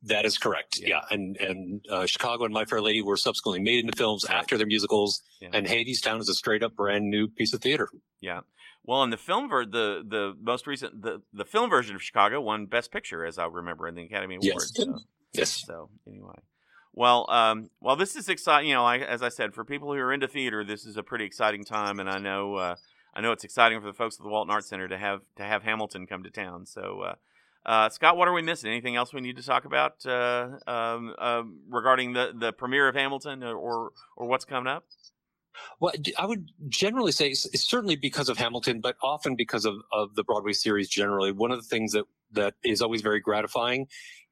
That 0.03 0.27
is 0.27 0.37
correct. 0.37 0.79
Yeah, 0.79 0.89
yeah. 0.89 1.01
and 1.11 1.37
and 1.39 1.87
uh, 1.89 2.05
Chicago 2.05 2.45
and 2.45 2.53
My 2.53 2.67
Fair 2.67 2.83
Lady 2.83 3.01
were 3.01 3.17
subsequently 3.17 3.63
made 3.63 3.83
into 3.83 3.97
films 3.97 4.27
right. 4.29 4.37
after 4.37 4.59
their 4.59 4.67
musicals, 4.67 5.23
yeah. 5.41 5.49
and 5.55 5.67
Hadestown 5.67 6.21
is 6.21 6.29
a 6.29 6.35
straight 6.35 6.63
up 6.63 6.77
brand 6.77 7.09
new 7.09 7.29
piece 7.29 7.55
of 7.55 7.63
theater. 7.63 7.89
Yeah. 8.21 8.41
Well, 8.85 9.03
in 9.05 9.09
the 9.09 9.17
film 9.17 9.49
ver- 9.49 9.65
the 9.65 10.05
the 10.07 10.37
most 10.39 10.67
recent 10.67 11.01
the 11.01 11.23
the 11.33 11.47
film 11.47 11.71
version 11.71 11.97
of 11.97 12.03
Chicago 12.03 12.43
won 12.43 12.67
Best 12.67 12.93
Picture, 12.93 13.25
as 13.25 13.39
I 13.39 13.47
remember, 13.47 13.89
in 13.89 13.95
the 13.95 14.03
Academy 14.03 14.35
Awards. 14.35 14.75
Yes. 14.77 14.87
So, 14.87 14.99
yes. 15.33 15.65
So 15.67 15.89
anyway. 16.07 16.35
Well, 16.97 17.29
um, 17.29 17.71
well, 17.81 17.97
this 17.97 18.15
is 18.15 18.29
exciting. 18.29 18.69
You 18.69 18.77
know, 18.77 18.85
I, 18.85 18.99
as 18.99 19.21
I 19.21 19.29
said, 19.29 19.53
for 19.53 19.65
people 19.65 19.93
who 19.93 19.99
are 19.99 20.13
into 20.13 20.29
theater, 20.29 20.65
this 20.65 20.87
is 20.87 20.97
a 20.97 21.03
pretty 21.03 21.25
exciting 21.25 21.65
time, 21.65 21.99
and 21.99 22.09
I 22.09 22.19
know, 22.19 22.55
uh, 22.55 22.77
I 23.15 23.21
know 23.21 23.33
it's 23.33 23.43
exciting 23.43 23.81
for 23.81 23.87
the 23.87 23.93
folks 23.93 24.17
at 24.17 24.23
the 24.23 24.29
Walton 24.29 24.53
Arts 24.53 24.69
Center 24.69 24.87
to 24.87 24.97
have 24.97 25.23
to 25.37 25.43
have 25.43 25.65
Hamilton 25.65 26.07
come 26.07 26.23
to 26.23 26.31
town. 26.31 26.67
So, 26.67 27.01
uh, 27.01 27.15
uh, 27.67 27.89
Scott, 27.89 28.17
what 28.17 28.29
are 28.29 28.33
we 28.33 28.43
missing? 28.43 28.71
Anything 28.71 28.95
else 28.95 29.13
we 29.13 29.21
need 29.21 29.37
to 29.37 29.43
talk 29.43 29.65
about 29.65 30.07
uh, 30.07 30.51
um, 30.69 31.15
um, 31.19 31.59
regarding 31.69 32.13
the 32.13 32.33
the 32.33 32.53
premiere 32.53 32.89
of 32.89 32.95
Hamilton, 32.95 33.43
or 33.43 33.91
or 34.17 34.27
what's 34.27 34.45
coming 34.45 34.69
up? 34.69 34.85
Well, 35.81 35.93
I 36.19 36.27
would 36.27 36.51
generally 36.69 37.13
say 37.13 37.35
certainly 37.35 37.97
because 37.97 38.29
of 38.29 38.39
Hamilton, 38.39 38.81
but 38.81 38.97
often 39.03 39.37
because 39.37 39.65
of, 39.65 39.77
of 39.93 40.15
the 40.15 40.25
Broadway 40.25 40.53
series 40.53 40.89
generally. 40.89 41.33
One 41.33 41.51
of 41.51 41.61
the 41.61 41.69
things 41.69 41.93
that, 41.93 42.05
that 42.33 42.55
is 42.65 42.83
always 42.83 43.03
very 43.03 43.21
gratifying 43.21 43.87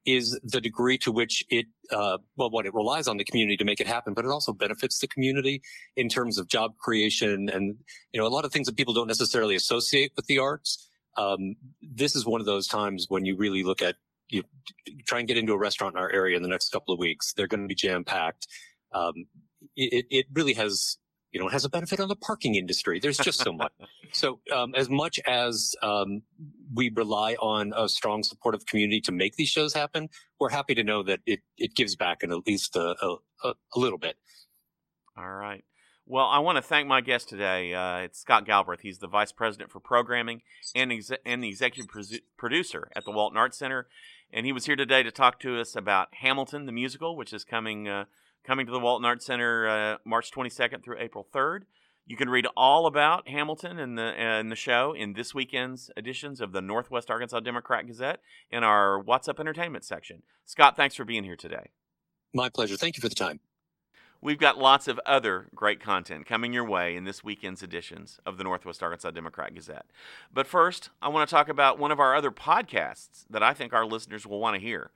is 0.05 0.37
the 0.43 0.59
degree 0.59 0.97
to 0.97 1.11
which 1.11 1.45
it, 1.49 1.65
uh, 1.91 2.17
well, 2.35 2.49
what 2.49 2.65
it 2.65 2.73
relies 2.73 3.07
on 3.07 3.17
the 3.17 3.23
community 3.23 3.55
to 3.55 3.63
make 3.63 3.79
it 3.79 3.87
happen, 3.87 4.13
but 4.13 4.25
it 4.25 4.31
also 4.31 4.51
benefits 4.51 4.99
the 4.99 5.07
community 5.07 5.61
in 5.95 6.09
terms 6.09 6.37
of 6.37 6.47
job 6.47 6.77
creation 6.77 7.49
and, 7.49 7.77
you 8.11 8.19
know, 8.19 8.27
a 8.27 8.29
lot 8.29 8.43
of 8.43 8.51
things 8.51 8.67
that 8.67 8.75
people 8.75 8.93
don't 8.93 9.07
necessarily 9.07 9.55
associate 9.55 10.11
with 10.15 10.25
the 10.25 10.39
arts. 10.39 10.89
Um, 11.15 11.55
this 11.81 12.15
is 12.15 12.25
one 12.25 12.41
of 12.41 12.45
those 12.45 12.67
times 12.67 13.05
when 13.07 13.23
you 13.23 13.37
really 13.37 13.63
look 13.63 13.81
at, 13.81 13.95
you 14.29 14.43
try 15.05 15.19
and 15.19 15.27
get 15.27 15.37
into 15.37 15.53
a 15.53 15.57
restaurant 15.57 15.95
in 15.95 16.01
our 16.01 16.11
area 16.11 16.35
in 16.35 16.43
the 16.43 16.49
next 16.49 16.69
couple 16.71 16.93
of 16.93 16.99
weeks. 16.99 17.33
They're 17.33 17.47
going 17.47 17.61
to 17.61 17.67
be 17.67 17.75
jam 17.75 18.03
packed. 18.03 18.47
Um, 18.93 19.13
it, 19.75 20.05
it 20.09 20.25
really 20.33 20.53
has 20.53 20.97
you 21.33 21.39
know, 21.39 21.47
it 21.47 21.51
has 21.51 21.65
a 21.65 21.69
benefit 21.69 21.99
on 21.99 22.07
the 22.07 22.15
parking 22.15 22.53
industry. 22.55 22.99
There's 22.99 23.17
just 23.17 23.43
so 23.43 23.51
much. 23.51 23.71
so, 24.11 24.39
um, 24.53 24.75
as 24.75 24.87
much 24.87 25.19
as 25.25 25.75
um, 25.81 26.21
we 26.73 26.91
rely 26.95 27.33
on 27.33 27.73
a 27.75 27.89
strong 27.89 28.21
supportive 28.21 28.67
community 28.67 29.01
to 29.01 29.11
make 29.11 29.35
these 29.35 29.49
shows 29.49 29.73
happen, 29.73 30.09
we're 30.39 30.51
happy 30.51 30.75
to 30.75 30.83
know 30.83 31.01
that 31.01 31.21
it, 31.25 31.39
it 31.57 31.73
gives 31.75 31.95
back 31.95 32.21
in 32.21 32.31
at 32.31 32.45
least 32.45 32.75
a, 32.75 32.95
a, 33.43 33.49
a 33.49 33.79
little 33.79 33.97
bit. 33.97 34.15
All 35.17 35.31
right. 35.31 35.63
Well, 36.05 36.27
I 36.27 36.39
want 36.39 36.57
to 36.57 36.61
thank 36.61 36.87
my 36.87 37.01
guest 37.01 37.29
today. 37.29 37.73
Uh, 37.73 37.99
it's 37.99 38.19
Scott 38.19 38.45
Galbraith. 38.45 38.81
He's 38.81 38.99
the 38.99 39.07
Vice 39.07 39.31
President 39.31 39.71
for 39.71 39.79
Programming 39.79 40.41
and, 40.75 40.91
exe- 40.91 41.13
and 41.25 41.43
the 41.43 41.47
Executive 41.47 41.89
Producer 42.37 42.89
at 42.95 43.05
the 43.05 43.11
Walton 43.11 43.37
Arts 43.37 43.57
Center. 43.57 43.87
And 44.31 44.45
he 44.45 44.51
was 44.51 44.65
here 44.65 44.75
today 44.75 45.01
to 45.01 45.11
talk 45.11 45.39
to 45.39 45.59
us 45.59 45.75
about 45.75 46.09
Hamilton, 46.15 46.65
the 46.65 46.71
musical, 46.71 47.15
which 47.15 47.33
is 47.33 47.43
coming 47.43 47.87
uh, 47.87 48.05
coming 48.43 48.65
to 48.65 48.71
the 48.71 48.79
Walton 48.79 49.05
Arts 49.05 49.25
Center 49.25 49.67
uh, 49.67 49.97
March 50.05 50.31
22nd 50.31 50.83
through 50.83 50.97
April 50.99 51.27
3rd. 51.33 51.61
You 52.05 52.17
can 52.17 52.29
read 52.29 52.47
all 52.57 52.85
about 52.85 53.29
Hamilton 53.29 53.79
and 53.79 53.97
the 53.97 54.01
and 54.01 54.51
the 54.51 54.57
show 54.57 54.93
in 54.93 55.13
this 55.13 55.33
weekend's 55.33 55.89
editions 55.95 56.41
of 56.41 56.51
the 56.51 56.61
Northwest 56.61 57.09
Arkansas 57.09 57.39
Democrat 57.39 57.87
Gazette 57.87 58.19
in 58.51 58.63
our 58.63 58.99
What's 58.99 59.29
Up 59.29 59.39
Entertainment 59.39 59.85
section. 59.85 60.23
Scott, 60.45 60.75
thanks 60.75 60.95
for 60.95 61.05
being 61.05 61.23
here 61.23 61.37
today. 61.37 61.71
My 62.33 62.49
pleasure. 62.49 62.75
Thank 62.75 62.97
you 62.97 63.01
for 63.01 63.09
the 63.09 63.15
time. 63.15 63.39
We've 64.23 64.39
got 64.39 64.57
lots 64.57 64.87
of 64.87 65.01
other 65.05 65.47
great 65.53 65.81
content 65.81 66.25
coming 66.25 66.53
your 66.53 66.63
way 66.63 66.95
in 66.95 67.03
this 67.03 67.25
weekend's 67.25 67.61
editions 67.61 68.21
of 68.25 68.37
the 68.37 68.45
Northwest 68.45 68.81
Arkansas 68.81 69.11
Democrat 69.11 69.53
Gazette. 69.53 69.87
But 70.33 70.47
first, 70.47 70.91
I 71.01 71.09
want 71.09 71.27
to 71.27 71.35
talk 71.35 71.49
about 71.49 71.77
one 71.77 71.91
of 71.91 71.99
our 71.99 72.15
other 72.15 72.31
podcasts 72.31 73.25
that 73.29 73.43
I 73.43 73.53
think 73.53 73.73
our 73.73 73.85
listeners 73.85 74.25
will 74.25 74.39
want 74.39 74.55
to 74.55 74.61
hear. 74.61 74.91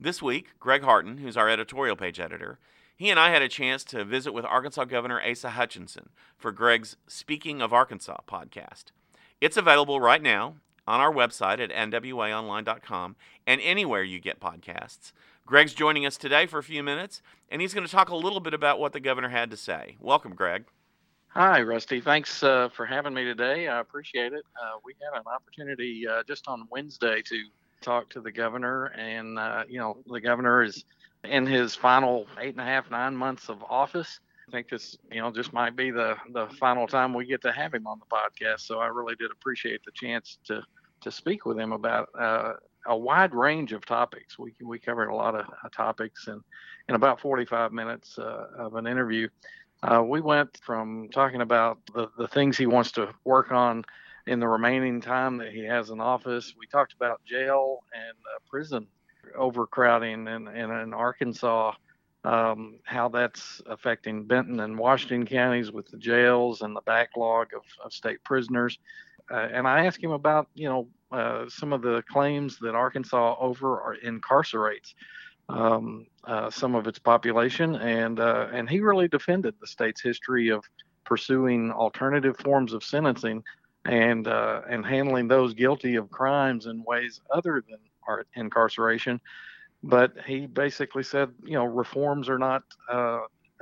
This 0.00 0.20
week, 0.20 0.58
Greg 0.58 0.82
Harton, 0.82 1.18
who's 1.18 1.36
our 1.36 1.48
editorial 1.48 1.94
page 1.94 2.18
editor, 2.18 2.58
he 2.96 3.08
and 3.08 3.20
I 3.20 3.30
had 3.30 3.40
a 3.40 3.48
chance 3.48 3.84
to 3.84 4.04
visit 4.04 4.32
with 4.32 4.44
Arkansas 4.44 4.86
Governor 4.86 5.22
Asa 5.22 5.50
Hutchinson 5.50 6.08
for 6.36 6.50
Greg's 6.50 6.96
Speaking 7.06 7.62
of 7.62 7.72
Arkansas 7.72 8.18
podcast. 8.28 8.86
It's 9.40 9.56
available 9.56 10.00
right 10.00 10.20
now 10.20 10.56
on 10.88 11.00
our 11.00 11.12
website 11.12 11.60
at 11.60 11.70
nwaonline.com 11.70 13.14
and 13.46 13.60
anywhere 13.60 14.02
you 14.02 14.18
get 14.18 14.40
podcasts. 14.40 15.12
Greg's 15.46 15.74
joining 15.74 16.06
us 16.06 16.16
today 16.16 16.46
for 16.46 16.58
a 16.58 16.62
few 16.62 16.82
minutes, 16.82 17.20
and 17.50 17.60
he's 17.60 17.74
going 17.74 17.86
to 17.86 17.92
talk 17.92 18.10
a 18.10 18.16
little 18.16 18.40
bit 18.40 18.54
about 18.54 18.78
what 18.78 18.92
the 18.92 19.00
governor 19.00 19.28
had 19.28 19.50
to 19.50 19.56
say. 19.56 19.96
Welcome, 20.00 20.34
Greg. 20.34 20.64
Hi, 21.28 21.62
Rusty. 21.62 22.00
Thanks 22.00 22.42
uh, 22.42 22.68
for 22.68 22.86
having 22.86 23.14
me 23.14 23.24
today. 23.24 23.66
I 23.66 23.80
appreciate 23.80 24.32
it. 24.32 24.44
Uh, 24.54 24.78
we 24.84 24.94
had 25.02 25.18
an 25.18 25.24
opportunity 25.26 26.06
uh, 26.06 26.22
just 26.28 26.46
on 26.46 26.68
Wednesday 26.70 27.22
to 27.22 27.44
talk 27.80 28.08
to 28.10 28.20
the 28.20 28.30
governor, 28.30 28.86
and 28.96 29.38
uh, 29.38 29.64
you 29.68 29.78
know, 29.78 29.98
the 30.06 30.20
governor 30.20 30.62
is 30.62 30.84
in 31.24 31.46
his 31.46 31.74
final 31.74 32.26
eight 32.38 32.50
and 32.50 32.60
a 32.60 32.64
half, 32.64 32.90
nine 32.90 33.16
months 33.16 33.48
of 33.48 33.62
office. 33.68 34.20
I 34.48 34.50
think 34.52 34.68
this, 34.68 34.96
you 35.10 35.20
know, 35.20 35.32
just 35.32 35.52
might 35.52 35.74
be 35.74 35.90
the 35.90 36.16
the 36.32 36.48
final 36.60 36.86
time 36.86 37.14
we 37.14 37.26
get 37.26 37.42
to 37.42 37.52
have 37.52 37.74
him 37.74 37.86
on 37.86 37.98
the 37.98 38.06
podcast. 38.06 38.60
So 38.60 38.78
I 38.78 38.86
really 38.86 39.14
did 39.16 39.30
appreciate 39.30 39.84
the 39.84 39.92
chance 39.92 40.38
to 40.44 40.62
to 41.00 41.10
speak 41.10 41.46
with 41.46 41.58
him 41.58 41.72
about 41.72 42.10
uh, 42.18 42.54
a 42.86 42.96
wide 42.96 43.34
range 43.34 43.72
of 43.72 43.84
topics. 43.86 44.38
We 44.38 44.54
we 44.62 44.78
covered 44.78 45.08
a 45.08 45.14
lot 45.14 45.34
of 45.34 45.46
uh, 45.46 45.68
topics 45.70 46.28
in 46.28 46.40
in 46.88 46.94
about 46.94 47.20
45 47.20 47.72
minutes 47.72 48.18
uh, 48.18 48.46
of 48.58 48.74
an 48.74 48.86
interview. 48.86 49.28
Uh, 49.82 50.02
we 50.02 50.20
went 50.20 50.58
from 50.64 51.08
talking 51.12 51.40
about 51.40 51.78
the, 51.94 52.08
the 52.16 52.28
things 52.28 52.56
he 52.56 52.66
wants 52.66 52.92
to 52.92 53.12
work 53.24 53.50
on 53.50 53.84
in 54.26 54.38
the 54.38 54.46
remaining 54.46 55.00
time 55.00 55.38
that 55.38 55.52
he 55.52 55.64
has 55.64 55.90
in 55.90 56.00
office. 56.00 56.54
We 56.58 56.66
talked 56.66 56.92
about 56.92 57.24
jail 57.24 57.82
and 57.92 58.16
uh, 58.34 58.38
prison 58.48 58.86
overcrowding 59.36 60.28
in, 60.28 60.48
in, 60.48 60.70
in 60.70 60.94
Arkansas, 60.94 61.72
um, 62.24 62.78
how 62.84 63.08
that's 63.08 63.60
affecting 63.66 64.24
Benton 64.24 64.60
and 64.60 64.78
Washington 64.78 65.26
counties 65.26 65.72
with 65.72 65.88
the 65.88 65.96
jails 65.96 66.62
and 66.62 66.76
the 66.76 66.82
backlog 66.82 67.48
of, 67.54 67.62
of 67.84 67.92
state 67.92 68.22
prisoners. 68.22 68.78
Uh, 69.30 69.48
and 69.52 69.66
I 69.66 69.86
asked 69.86 70.02
him 70.02 70.12
about, 70.12 70.48
you 70.54 70.68
know, 70.68 70.88
uh, 71.12 71.48
some 71.48 71.72
of 71.72 71.82
the 71.82 72.02
claims 72.10 72.58
that 72.58 72.74
Arkansas 72.74 73.36
over 73.38 73.96
incarcerates 74.04 74.94
um, 75.48 76.06
uh, 76.24 76.50
some 76.50 76.74
of 76.74 76.86
its 76.86 76.98
population, 76.98 77.76
and 77.76 78.20
uh, 78.20 78.48
and 78.52 78.68
he 78.68 78.80
really 78.80 79.08
defended 79.08 79.54
the 79.60 79.66
state's 79.66 80.00
history 80.00 80.48
of 80.48 80.64
pursuing 81.04 81.70
alternative 81.72 82.36
forms 82.38 82.72
of 82.72 82.82
sentencing 82.82 83.42
and 83.84 84.28
uh, 84.28 84.62
and 84.68 84.86
handling 84.86 85.28
those 85.28 85.54
guilty 85.54 85.96
of 85.96 86.10
crimes 86.10 86.66
in 86.66 86.82
ways 86.86 87.20
other 87.32 87.62
than 87.68 87.78
incarceration. 88.36 89.20
But 89.82 90.12
he 90.26 90.46
basically 90.46 91.02
said, 91.02 91.30
you 91.42 91.54
know, 91.54 91.64
reforms 91.64 92.28
are 92.28 92.38
not 92.38 92.62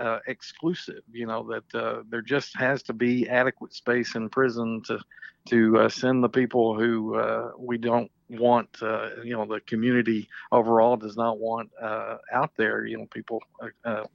uh, 0.00 0.10
uh, 0.10 0.18
exclusive. 0.26 1.02
You 1.12 1.26
know 1.26 1.42
that 1.44 1.78
uh, 1.78 2.02
there 2.08 2.22
just 2.22 2.56
has 2.56 2.82
to 2.84 2.92
be 2.92 3.28
adequate 3.28 3.74
space 3.74 4.14
in 4.14 4.28
prison 4.28 4.82
to 4.86 4.98
to 5.46 5.78
uh, 5.78 5.88
send 5.88 6.22
the 6.22 6.28
people 6.28 6.78
who 6.78 7.16
uh, 7.16 7.50
we 7.58 7.78
don't 7.78 8.10
want. 8.28 8.68
Uh, 8.82 9.10
you 9.24 9.32
know, 9.32 9.44
the 9.46 9.60
community 9.60 10.28
overall 10.52 10.96
does 10.96 11.16
not 11.16 11.38
want 11.38 11.70
uh, 11.80 12.18
out 12.32 12.52
there. 12.56 12.84
You 12.86 12.98
know, 12.98 13.06
people 13.06 13.42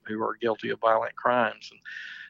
who 0.07 0.21
are 0.23 0.37
guilty 0.41 0.69
of 0.69 0.79
violent 0.79 1.15
crimes. 1.15 1.69
And 1.71 1.79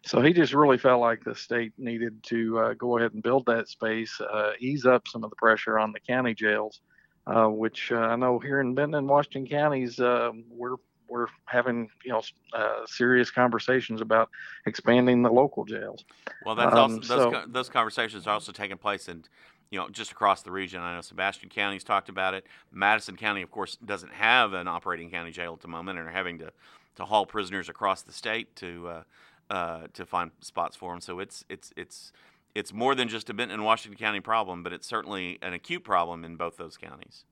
so 0.06 0.22
he 0.22 0.34
just 0.34 0.54
really 0.54 0.78
felt 0.78 1.02
like 1.02 1.24
the 1.24 1.36
state 1.36 1.74
needed 1.78 2.24
to 2.24 2.76
go 2.78 2.98
ahead 2.98 3.14
and 3.14 3.24
build 3.24 3.46
that 3.48 3.68
space, 3.68 4.22
ease 4.60 4.86
up 4.86 5.08
some 5.08 5.24
of 5.24 5.30
the 5.30 5.36
pressure 5.36 5.80
on 5.80 5.92
the 5.92 6.00
county 6.00 6.34
jails. 6.34 6.82
which 7.28 7.92
I 7.92 8.16
know 8.16 8.40
here 8.40 8.62
in 8.62 8.76
Benton 8.76 8.96
and 8.96 9.10
Washington 9.10 9.48
counties, 9.48 10.00
we're 10.00 10.78
we're 11.08 11.28
having 11.46 11.90
you 12.04 12.12
know 12.12 12.22
uh, 12.54 12.86
serious 12.86 13.32
conversations 13.32 14.02
about 14.02 14.30
expanding 14.66 15.22
the 15.22 15.30
local 15.30 15.66
jails. 15.66 16.06
Well, 16.46 16.56
that's 16.56 16.74
um, 16.74 16.96
also 16.96 17.00
those, 17.00 17.34
so, 17.34 17.44
those 17.48 17.70
conversations 17.70 18.28
are 18.28 18.34
also 18.34 18.52
taking 18.52 18.78
place 18.78 19.08
in 19.08 19.24
you 19.72 19.80
know 19.80 19.90
just 19.90 20.12
across 20.12 20.42
the 20.42 20.52
region. 20.52 20.82
I 20.82 20.96
know 20.96 21.02
Sebastian 21.02 21.50
County's 21.50 21.84
talked 21.84 22.10
about 22.10 22.34
it. 22.34 22.46
Madison 22.72 23.16
County, 23.16 23.42
of 23.42 23.52
course, 23.52 23.76
doesn't 23.78 24.14
have 24.14 24.54
an 24.54 24.68
operating 24.68 25.10
county 25.10 25.32
jail 25.32 25.54
at 25.54 25.62
the 25.62 25.68
moment, 25.68 26.00
and 26.00 26.08
are 26.08 26.12
having 26.12 26.40
to 26.40 26.52
to 26.96 27.06
haul 27.06 27.26
prisoners 27.26 27.70
across 27.70 28.02
the 28.02 28.14
state 28.14 28.56
to 28.58 28.88
uh, 28.88 29.04
uh, 29.50 29.88
to 29.94 30.06
find 30.06 30.32
spots 30.42 30.76
for 30.76 30.92
them. 30.92 31.02
So 31.02 31.20
it's 31.20 31.46
it's 31.50 31.72
it's 31.76 32.12
it's 32.54 32.74
more 32.74 32.96
than 32.96 33.10
just 33.10 33.30
a 33.30 33.34
Benton 33.34 33.56
and 33.56 33.66
Washington 33.66 34.00
County 34.00 34.22
problem, 34.22 34.64
but 34.64 34.72
it's 34.72 34.88
certainly 34.88 35.38
an 35.42 35.54
acute 35.54 35.84
problem 35.84 36.24
in 36.24 36.38
both 36.38 36.58
those 36.58 36.78
counties. 36.78 37.26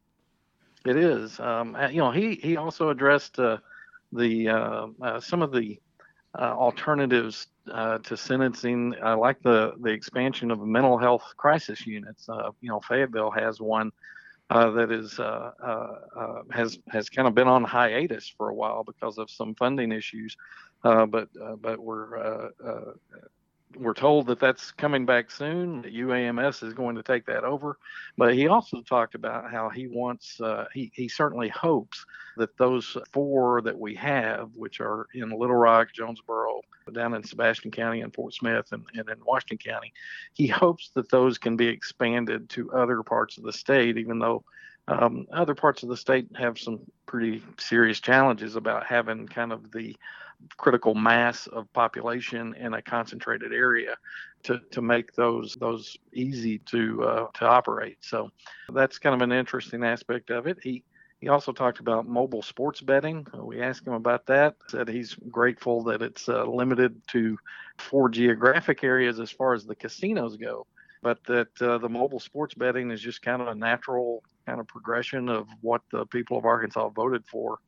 It 0.86 0.98
is. 0.98 1.40
Um, 1.40 1.78
you 1.92 1.98
know, 2.00 2.12
he 2.12 2.36
he 2.36 2.58
also 2.58 2.90
addressed 2.90 3.40
uh, 3.40 3.58
the 4.12 4.50
uh, 4.50 4.88
uh, 5.02 5.20
some 5.20 5.42
of 5.42 5.52
the 5.52 5.80
uh, 6.38 6.54
alternatives 6.54 7.48
uh, 7.72 8.00
to 8.00 8.18
sentencing. 8.18 8.96
I 9.02 9.14
like 9.14 9.42
the 9.44 9.74
the 9.80 9.92
expansion 9.92 10.52
of 10.52 10.60
mental 10.60 10.98
health 10.98 11.24
crisis 11.38 11.88
units. 11.88 12.28
Uh, 12.28 12.52
you 12.62 12.70
know, 12.70 12.82
Fayetteville 12.82 13.32
has 13.32 13.62
one 13.62 13.92
that 14.50 14.92
is 14.92 15.18
has 16.54 16.78
has 16.90 17.10
kind 17.10 17.28
of 17.28 17.34
been 17.34 17.48
on 17.48 17.64
hiatus 17.64 18.28
for 18.28 18.50
a 18.50 18.54
while 18.54 18.84
because 18.84 19.18
of 19.18 19.30
some 19.32 19.56
funding 19.56 19.92
issues, 19.92 20.36
but 20.84 21.30
but 21.62 21.80
we're 21.80 22.52
we're 23.78 23.94
told 23.94 24.28
that 24.28 24.40
that's 24.40 24.72
coming 24.72 25.06
back 25.06 25.32
soon. 25.32 25.82
That 25.82 25.94
UAMS 25.94 26.64
is 26.64 26.74
going 26.74 26.96
to 26.96 27.04
take 27.04 27.26
that 27.26 27.44
over. 27.44 27.78
But 28.18 28.34
he 28.34 28.48
also 28.48 28.82
talked 28.82 29.16
about 29.16 29.52
how 29.52 29.70
he 29.70 29.88
wants, 29.88 30.40
uh, 30.42 30.66
he, 30.74 30.92
he 30.94 31.08
certainly 31.08 31.50
hopes 31.50 32.06
that 32.38 32.58
those 32.58 32.98
four 33.12 33.62
that 33.62 33.78
we 33.78 33.96
have, 33.96 34.50
which 34.56 34.80
are 34.80 35.08
in 35.14 35.30
Little 35.30 35.56
Rock, 35.56 35.90
Jonesboro, 35.94 36.62
down 36.92 37.14
in 37.14 37.24
Sebastian 37.24 37.72
County 37.72 38.02
and 38.02 38.14
Fort 38.14 38.34
Smith 38.34 38.68
and, 38.72 38.86
and 38.94 39.10
in 39.10 39.24
Washington 39.26 39.58
County, 39.58 39.94
he 40.34 40.48
hopes 40.48 40.92
that 40.96 41.10
those 41.10 41.38
can 41.38 41.56
be 41.56 41.68
expanded 41.68 42.50
to 42.50 42.72
other 42.72 43.04
parts 43.04 43.38
of 43.38 43.44
the 43.44 43.54
state, 43.54 43.98
even 43.98 44.20
though 44.20 44.44
um, 44.88 45.28
other 45.32 45.56
parts 45.56 45.84
of 45.84 45.90
the 45.90 45.98
state 45.98 46.28
have 46.36 46.60
some 46.60 46.82
pretty 47.06 47.42
serious 47.58 48.00
challenges 48.00 48.56
about 48.56 48.86
having 48.86 49.28
kind 49.28 49.54
of 49.54 49.72
the 49.72 49.96
critical 50.58 50.96
mass 50.96 51.48
of 51.48 51.72
population 51.74 52.54
in 52.56 52.74
a 52.74 52.82
concentrated 52.82 53.54
area 53.54 53.96
to, 54.44 54.60
to 54.72 54.82
make 54.82 55.14
those 55.14 55.56
those 55.60 55.98
easy 56.14 56.60
to 56.60 57.04
uh, 57.04 57.28
to 57.34 57.46
operate. 57.46 57.98
So 58.02 58.30
that's 58.70 59.00
kind 59.00 59.16
of 59.16 59.22
an 59.22 59.32
interesting 59.32 59.84
aspect 59.84 60.30
of 60.30 60.48
it. 60.48 60.58
He 60.62 60.84
he 61.20 61.30
also 61.30 61.54
talked 61.54 61.80
about 61.80 62.06
mobile 62.08 62.42
sports 62.42 62.82
betting. 62.82 63.26
We 63.34 63.62
asked 63.62 63.88
him 63.88 63.94
about 63.94 64.26
that. 64.26 64.56
Said 64.68 64.90
he's 64.90 65.16
grateful 65.30 65.84
that 65.84 66.02
it's 66.02 66.28
uh, 66.28 66.44
limited 66.46 67.02
to 67.12 67.38
four 67.78 68.10
geographic 68.10 68.84
areas 68.84 69.20
as 69.20 69.32
far 69.32 69.54
as 69.54 69.66
the 69.66 69.76
casinos 69.76 70.36
go, 70.36 70.68
but 71.02 71.24
that 71.26 71.62
uh, 71.62 71.78
the 71.78 71.88
mobile 71.88 72.20
sports 72.20 72.54
betting 72.54 72.92
is 72.92 73.02
just 73.02 73.22
kind 73.22 73.42
of 73.42 73.48
a 73.48 73.56
natural 73.56 74.22
kind 74.46 74.60
of 74.60 74.68
progression 74.68 75.30
of 75.30 75.48
what 75.62 75.82
the 75.92 76.06
people 76.08 76.38
of 76.38 76.44
Arkansas 76.44 76.90
voted 76.90 77.26
for. 77.26 77.60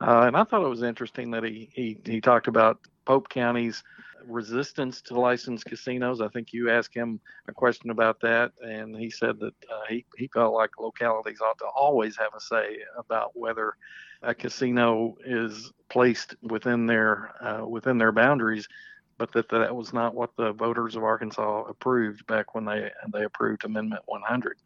Uh, 0.00 0.22
and 0.26 0.36
I 0.36 0.44
thought 0.44 0.64
it 0.64 0.68
was 0.68 0.82
interesting 0.82 1.30
that 1.32 1.44
he, 1.44 1.68
he, 1.72 1.98
he 2.04 2.20
talked 2.20 2.46
about 2.46 2.80
Pope 3.04 3.28
County's 3.28 3.82
resistance 4.26 5.00
to 5.02 5.18
licensed 5.18 5.64
casinos. 5.64 6.20
I 6.20 6.28
think 6.28 6.52
you 6.52 6.70
asked 6.70 6.94
him 6.94 7.20
a 7.48 7.52
question 7.52 7.90
about 7.90 8.20
that, 8.20 8.52
and 8.62 8.94
he 8.94 9.10
said 9.10 9.38
that 9.40 9.54
uh, 9.70 9.86
he, 9.88 10.04
he 10.16 10.28
felt 10.28 10.54
like 10.54 10.78
localities 10.78 11.40
ought 11.40 11.58
to 11.58 11.66
always 11.66 12.16
have 12.16 12.34
a 12.36 12.40
say 12.40 12.78
about 12.96 13.32
whether 13.34 13.74
a 14.22 14.34
casino 14.34 15.16
is 15.24 15.72
placed 15.88 16.34
within 16.42 16.86
their 16.86 17.32
uh, 17.40 17.66
within 17.66 17.98
their 17.98 18.12
boundaries, 18.12 18.68
but 19.16 19.32
that 19.32 19.48
that 19.48 19.74
was 19.74 19.92
not 19.92 20.14
what 20.14 20.36
the 20.36 20.52
voters 20.52 20.96
of 20.96 21.04
Arkansas 21.04 21.64
approved 21.68 22.26
back 22.26 22.54
when 22.54 22.64
they 22.64 22.90
they 23.12 23.24
approved 23.24 23.64
Amendment 23.64 24.02
100. 24.06 24.58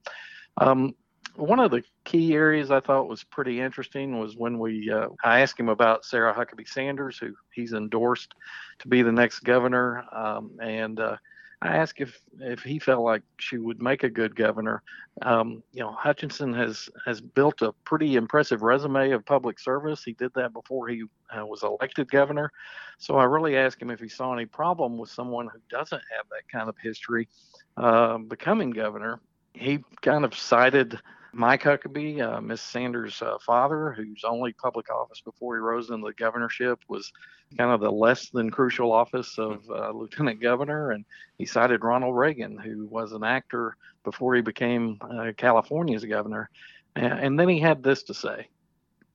Um, 0.59 0.95
one 1.37 1.61
of 1.61 1.71
the 1.71 1.83
key 2.05 2.35
areas 2.35 2.71
I 2.71 2.81
thought 2.81 3.09
was 3.09 3.25
pretty 3.25 3.61
interesting 3.61 4.19
was 4.19 4.37
when 4.37 4.59
we 4.59 4.91
uh, 4.91 5.09
I 5.25 5.41
asked 5.41 5.59
him 5.59 5.69
about 5.69 6.05
Sarah 6.05 6.35
Huckabee 6.35 6.69
Sanders, 6.69 7.19
who 7.19 7.35
he's 7.53 7.73
endorsed 7.73 8.35
to 8.81 8.89
be 8.89 9.03
the 9.03 9.13
next 9.13 9.41
governor, 9.41 10.05
um, 10.13 10.53
and 10.61 11.01
uh, 11.01 11.17
I 11.63 11.77
asked 11.77 12.01
if 12.01 12.21
if 12.41 12.63
he 12.63 12.79
felt 12.79 13.05
like 13.05 13.23
she 13.39 13.57
would 13.57 13.81
make 13.81 14.03
a 14.03 14.11
good 14.11 14.37
governor. 14.37 14.83
Um, 15.23 15.63
you 15.73 15.81
know, 15.81 15.93
Hutchinson 15.93 16.53
has 16.55 16.89
has 17.07 17.21
built 17.21 17.63
a 17.63 17.73
pretty 17.85 18.17
impressive 18.17 18.63
resume 18.63 19.13
of 19.13 19.25
public 19.25 19.59
service. 19.59 20.03
He 20.05 20.13
did 20.13 20.35
that 20.35 20.53
before 20.53 20.89
he 20.89 21.05
uh, 21.35 21.47
was 21.47 21.63
elected 21.63 22.11
governor, 22.11 22.53
so 22.99 23.17
I 23.17 23.25
really 23.25 23.57
asked 23.57 23.81
him 23.81 23.91
if 23.91 24.01
he 24.01 24.09
saw 24.09 24.35
any 24.35 24.47
problem 24.47 24.99
with 24.99 25.11
someone 25.11 25.49
who 25.49 25.61
doesn't 25.71 26.03
have 26.17 26.27
that 26.31 26.49
kind 26.51 26.69
of 26.69 26.77
history 26.83 27.29
uh, 27.77 28.19
becoming 28.19 28.71
governor. 28.71 29.21
He 29.55 29.85
kind 30.01 30.25
of 30.25 30.35
cited 30.35 30.99
Mike 31.35 31.63
Huckabee, 31.63 32.21
uh, 32.21 32.41
Miss 32.43 32.61
Sanders' 32.61 33.23
uh, 33.23 33.39
father, 33.39 33.93
whose 33.93 34.23
only 34.23 34.53
public 34.53 34.91
office 34.91 35.21
before 35.21 35.57
he 35.57 35.61
rose 35.61 35.89
into 35.89 36.07
the 36.07 36.13
governorship 36.13 36.79
was 36.89 37.11
kind 37.57 37.71
of 37.71 37.81
the 37.81 37.91
less 37.91 38.29
than 38.29 38.51
crucial 38.51 38.93
office 38.93 39.39
of 39.39 39.63
uh, 39.71 39.91
lieutenant 39.91 40.41
governor. 40.41 40.91
And 40.91 41.05
he 41.39 41.47
cited 41.47 41.85
Ronald 41.85 42.17
Reagan, 42.17 42.59
who 42.59 42.87
was 42.87 43.13
an 43.13 43.25
actor 43.25 43.77
before 44.05 44.35
he 44.35 44.43
became 44.43 44.99
uh, 45.01 45.33
California's 45.37 46.05
governor. 46.05 46.51
And, 46.97 47.13
and, 47.13 47.41
then 47.41 47.49
he 47.49 47.61
had 47.61 47.83
this 47.83 48.03
to 48.05 48.15
say. 48.15 48.49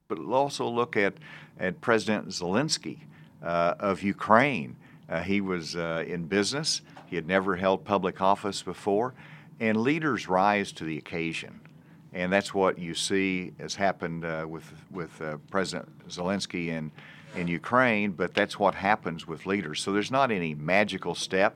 But 0.08 0.18
also 0.20 0.68
look 0.68 0.98
at, 0.98 1.14
at 1.60 1.82
President 1.82 2.30
Zelensky 2.30 3.00
uh, 3.44 3.76
of 3.80 4.02
Ukraine. 4.02 4.76
Uh, 5.08 5.22
he 5.22 5.40
was 5.40 5.76
in 5.76 6.26
business, 6.26 6.82
he 7.06 7.16
had 7.16 7.28
never 7.28 7.56
held 7.56 7.86
public 7.86 8.20
office 8.20 8.62
before, 8.64 9.14
and 9.60 9.78
leaders 9.78 10.28
rise 10.28 10.72
to 10.74 10.84
the 10.84 10.98
occasion 10.98 11.62
and 12.14 12.32
that's 12.32 12.54
what 12.54 12.78
you 12.78 12.94
see 12.94 13.52
has 13.60 13.76
happened 13.76 14.26
uh, 14.26 14.46
with 14.48 14.72
with 14.92 15.22
uh, 15.22 15.38
President 15.52 16.08
Zelensky 16.10 16.68
in 16.68 16.92
in 17.36 17.48
Ukraine. 17.48 18.12
But 18.12 18.34
that's 18.34 18.60
what 18.60 18.76
happens 18.76 19.28
with 19.28 19.46
leaders. 19.46 19.82
So 19.82 19.92
there's 19.92 20.12
not 20.12 20.32
any 20.32 20.56
magical 20.56 21.16
step. 21.16 21.56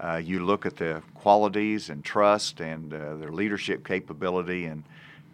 Uh, 0.00 0.16
you 0.16 0.44
look 0.44 0.66
at 0.66 0.76
the 0.76 1.02
qualities 1.14 1.90
and 1.90 2.04
trust 2.04 2.60
and 2.60 2.92
uh, 2.92 3.16
their 3.16 3.30
leadership 3.30 3.86
capability, 3.86 4.66
and 4.66 4.84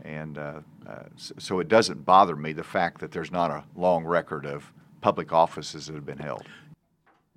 and 0.04 0.38
uh, 0.38 0.61
uh, 0.87 1.02
so 1.16 1.61
it 1.61 1.68
doesn't 1.68 2.04
bother 2.04 2.37
me 2.37 2.52
the 2.52 2.64
fact 2.64 3.00
that 3.00 3.11
there's 3.12 3.33
not 3.33 3.50
a 3.50 3.64
long 3.76 4.04
record 4.04 4.46
of 4.46 4.72
public 5.00 5.33
offices 5.33 5.87
that 5.87 5.94
have 5.94 6.07
been 6.07 6.18
held. 6.18 6.44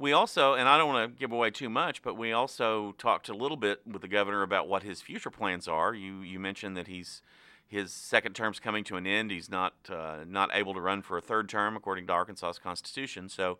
We 0.02 0.14
also, 0.14 0.56
and 0.56 0.68
I 0.68 0.80
don't 0.80 0.92
want 0.92 1.14
to 1.14 1.20
give 1.20 1.32
away 1.32 1.52
too 1.52 1.70
much, 1.70 2.02
but 2.02 2.18
we 2.18 2.32
also 2.32 2.94
talked 2.94 3.30
a 3.30 3.36
little 3.36 3.56
bit 3.56 3.82
with 3.86 4.02
the 4.02 4.08
governor 4.08 4.42
about 4.42 4.68
what 4.68 4.82
his 4.82 5.00
future 5.00 5.30
plans 5.30 5.68
are. 5.68 5.94
You 5.94 6.22
you 6.22 6.40
mentioned 6.40 6.76
that 6.76 6.88
he's 6.88 7.22
his 7.72 7.94
second 7.94 8.34
term's 8.34 8.60
coming 8.60 8.84
to 8.84 8.98
an 8.98 9.08
end. 9.08 9.32
He's 9.32 9.50
not 9.50 9.74
uh, 9.90 10.26
not 10.28 10.50
able 10.54 10.74
to 10.74 10.82
run 10.82 11.02
for 11.02 11.18
a 11.18 11.22
third 11.22 11.48
term 11.48 11.78
according 11.78 12.06
to 12.08 12.14
Arkansas's 12.14 12.60
constitution. 12.60 13.30
So 13.30 13.60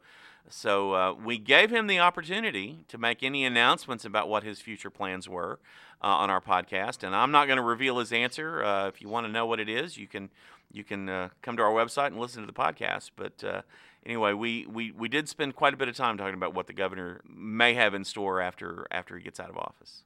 so 0.50 0.94
uh, 0.94 1.14
we 1.14 1.38
gave 1.38 1.72
him 1.72 1.88
the 1.88 2.00
opportunity 2.00 2.84
to 2.90 2.98
make 2.98 3.24
any 3.24 3.46
announcements 3.46 4.04
about 4.04 4.28
what 4.28 4.44
his 4.44 4.60
future 4.60 4.90
plans 4.90 5.30
were 5.30 5.60
uh, 6.04 6.08
on 6.08 6.30
our 6.30 6.42
podcast, 6.42 7.04
and 7.04 7.16
I'm 7.16 7.32
not 7.32 7.46
going 7.46 7.56
to 7.56 7.64
reveal 7.64 8.00
his 8.00 8.12
answer. 8.12 8.62
Uh, 8.62 8.88
if 8.90 9.02
you 9.02 9.08
want 9.08 9.28
to 9.28 9.32
know 9.32 9.46
what 9.46 9.62
it 9.62 9.70
is, 9.70 9.98
you 9.98 10.08
can 10.08 10.30
you 10.74 10.84
can 10.84 11.08
uh, 11.08 11.30
come 11.42 11.56
to 11.56 11.64
our 11.64 11.72
website 11.72 12.08
and 12.08 12.20
listen 12.20 12.42
to 12.42 12.48
the 12.48 12.54
podcast. 12.54 13.12
But 13.16 13.42
uh, 13.46 13.62
anyway, 14.06 14.34
we, 14.34 14.66
we, 14.66 14.92
we 14.92 15.08
did 15.08 15.30
spend 15.30 15.56
quite 15.56 15.74
a 15.74 15.78
bit 15.78 15.88
of 15.88 15.96
time 15.96 16.18
talking 16.18 16.34
about 16.34 16.54
what 16.54 16.68
the 16.68 16.74
governor 16.74 17.22
may 17.26 17.74
have 17.76 17.94
in 17.94 18.04
store 18.04 18.42
after 18.42 18.88
after 18.92 19.18
he 19.18 19.24
gets 19.24 19.40
out 19.40 19.50
of 19.50 19.58
office. 19.58 20.04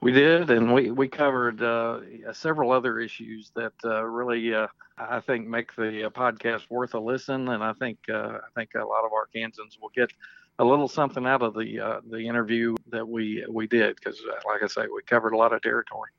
We 0.00 0.12
did, 0.12 0.50
and 0.50 0.72
we 0.72 0.92
we 0.92 1.08
covered 1.08 1.60
uh, 1.60 2.00
several 2.32 2.70
other 2.70 3.00
issues 3.00 3.50
that 3.56 3.72
uh, 3.84 4.04
really 4.04 4.54
uh, 4.54 4.68
I 4.96 5.18
think 5.20 5.48
make 5.48 5.74
the 5.74 6.06
uh, 6.06 6.10
podcast 6.10 6.70
worth 6.70 6.94
a 6.94 7.00
listen, 7.00 7.48
and 7.48 7.64
I 7.64 7.72
think 7.72 7.98
uh, 8.08 8.38
I 8.38 8.48
think 8.54 8.70
a 8.76 8.84
lot 8.84 9.04
of 9.04 9.10
Arkansans 9.10 9.80
will 9.80 9.90
get 9.96 10.12
a 10.60 10.64
little 10.64 10.86
something 10.86 11.26
out 11.26 11.42
of 11.42 11.54
the 11.54 11.80
uh, 11.80 12.00
the 12.08 12.20
interview 12.20 12.76
that 12.90 13.08
we 13.08 13.44
we 13.50 13.66
did 13.66 13.96
because, 13.96 14.20
like 14.46 14.62
I 14.62 14.68
say, 14.68 14.82
we 14.82 15.02
covered 15.02 15.32
a 15.32 15.36
lot 15.36 15.52
of 15.52 15.62
territory. 15.62 16.10